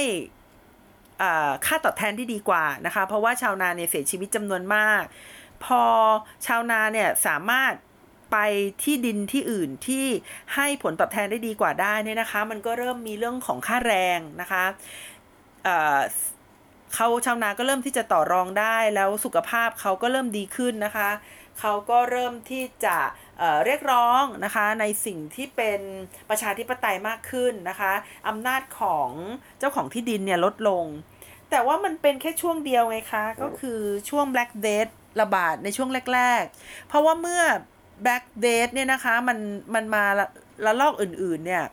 [1.67, 5.03] ค่าตอบแทนที่ดีกว่านะคะ เพราะว่าชาวนาเนี่ยเสียชีวิตจำนวนมาก
[5.65, 5.83] พอ
[6.47, 7.73] ชาวนาเนี่ยสามารถ
[8.33, 8.37] ไป
[8.83, 10.07] ที่ดินที่อื่นที่
[10.55, 14.65] ให้ผลตอบแทนได้ดีกว่าได้เนี่ยนะคะ มันก็เริ่มมีเรื่องของค่าแรงนะคะ
[16.95, 21.11] เขาชาวนาก็เริ่มที่จะต่อรองได้แล้วสุขภาพเขาก็เริ่มดีขึ้นนะคะ
[21.61, 22.97] เขาก็เริ่มที่จะ
[23.39, 25.81] เเรียกร้องนะคะในสิ่งที่เป็น
[26.29, 27.93] ประชาธิปไตยมากขึ้นนะคะ
[28.29, 29.09] อำนาจของ
[29.59, 30.85] เจ้าของที่ดินเนี่ยลดลง
[31.51, 33.81] แต่ว่ามันเป็นแค่ช่วงเดียวไงคะ ก็คือ
[34.11, 37.43] ช่วง Black Death ระบาดในช่วงแรก ๆ เพราะว่าเมื่อ
[38.05, 39.39] Black Death เนี่ยนะคะมัน
[39.75, 40.27] มันมาละ
[40.65, 41.65] ละลอกอื่นๆเนี่ย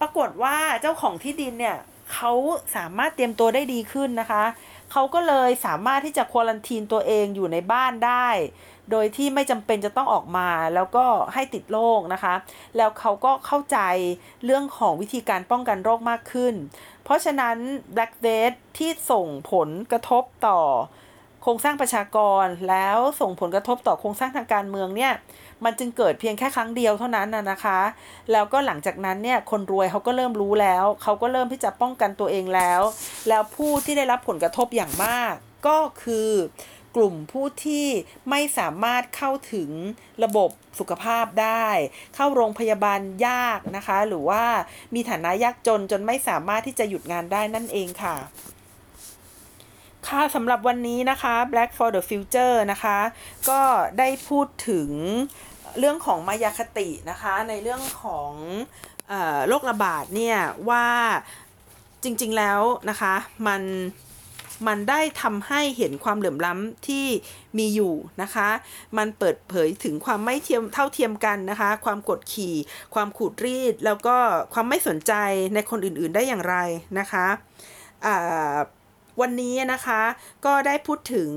[0.00, 1.76] ปรากฏว่าเจ้าของที่ดินเนี่ย
[2.14, 2.32] เขา
[2.76, 4.44] สามารถเตรียมตัวได้ดีขึ้นนะคะ
[4.92, 8.28] เขาก็เลยสามารถที่จะควอลันทีนตัวเองอยู่ในบ้านได้
[8.90, 11.04] โดยที่ไม่จำเป็นจะต้องออกมาแล้วก็
[11.34, 12.34] ให้ติดโรคนะคะ
[12.76, 13.78] แล้วเขาก็เข้าใจ
[14.44, 16.54] เรื่องของวิธีการป้องกันโรคมากขึ้น
[17.04, 17.56] เพราะฉะนั้น
[17.94, 20.60] Black Death ที่ส่งผลกระทบต่อ
[21.42, 25.12] โครงสร้างประชากรแล้วส่งผลกระทบต่อโครงสร้างทางการเมืองเนี่ย
[25.64, 27.80] มันจึงเกิดเพียงแค่ครั้งเดียวเท่านั้นนะนะคะ
[28.32, 32.80] แล้วก็หลังจากนั้นเนี่ยคนรวยเขาก็เริ่มรู้แล้ว เขาก็เริ่มที่จะป้องกันตัวเองแล้ว
[33.28, 35.34] แล้วผู้ที่ได้รับผลกระทบอย่างมาก
[35.66, 36.30] ก็คือ
[36.96, 37.86] กลุ่มผู้ที่
[38.30, 39.70] ไม่สามารถเข้าถึง
[40.24, 41.66] ระบบสุขภาพได้
[42.14, 44.44] เข้าโรงพยาบาลยากนะคะ หรือว่า
[44.94, 48.16] มีฐานะยากจนจนไม่สามารถที่จะหยุดงานได้นั่นเองค่ะ
[50.06, 52.98] ค่ะสำหรับวันนี้นะคะ Black for the Future นะคะ
[53.50, 53.60] ก็
[53.98, 54.90] ได้พูดถึง
[55.78, 58.32] เรื่องของมายาคตินะคะ ในเรื่องของ
[59.12, 59.14] อ
[59.48, 60.86] โรคระบาดเนี่ยว่า
[62.02, 62.60] จริงๆแล้ว
[62.90, 63.14] นะคะ
[63.46, 63.62] มัน
[64.68, 67.06] มันได้ทำให้เห็นความเหลื่อมล้ำที่
[67.58, 68.48] มีอยู่นะคะ
[68.96, 72.54] มันเปิดเผยถึงความไม่เทียมเท่าเทียมกันนะคะ ความกดขี่
[72.94, 74.16] ความขูดรีด แล้วก็
[74.54, 75.12] ความไม่สนใจ
[75.54, 76.56] ในคนอื่นๆได้อย่างไร
[76.98, 77.26] นะคะ
[79.20, 80.00] วันนี้นะคะ
[80.44, 81.30] ก็ได้พูดถึง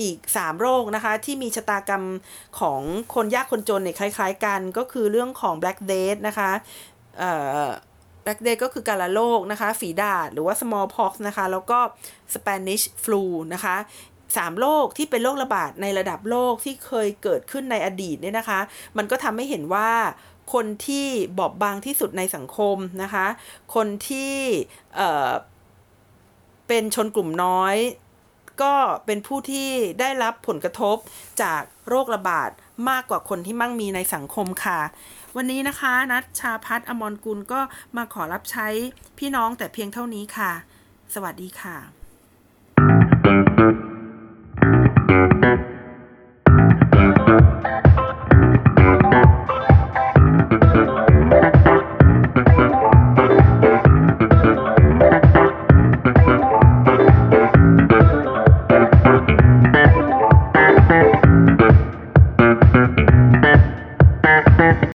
[0.00, 2.04] อีก 3 โรคนะคะ ที่มีชะตากรรม
[2.60, 2.80] ของ
[3.14, 6.50] คนยากคนจนเนี่ยคล้าย ๆ กัน ก็คือเรื่องของ Black Death นะคะ
[7.18, 7.32] เอ่
[7.66, 7.68] อ
[8.24, 11.78] Black Death ก็คือการละโรคนะคะ ฝีดาษหรือว่า smallpox นะคะ แล้วก็
[12.34, 13.22] Spanish flu
[13.54, 13.76] นะคะ
[14.36, 18.60] สามโรคที่เป็นโรคระบาดในระดับโลกที่เคยเกิดขึ้นในอดีตเนี่ยนะคะ
[18.96, 19.90] มันก็ทำให้เห็นว่า
[20.54, 21.06] คนที่
[21.38, 23.26] บอบบางที่สุดในสังคมนะคะ
[23.74, 24.34] คนที่
[24.96, 27.76] เเป็นชนกลุ่มน้อย
[28.62, 28.74] ก็
[29.06, 29.68] เป็นผู้ที่
[30.00, 30.96] ได้รับผลกระทบ
[31.42, 32.50] จากโรคระบาด
[32.88, 34.80] มากกว่าคนที่มั่งมีในสังคมค่ะ
[35.36, 37.60] วันนี้นะคะนัทชาพัฒนอมรกุลก็
[37.96, 38.68] มาขอรับใช้
[39.18, 40.52] พี่น้องแต่เพียงเท่านี้ค่ะ
[41.14, 41.76] สวัสดีค่ะ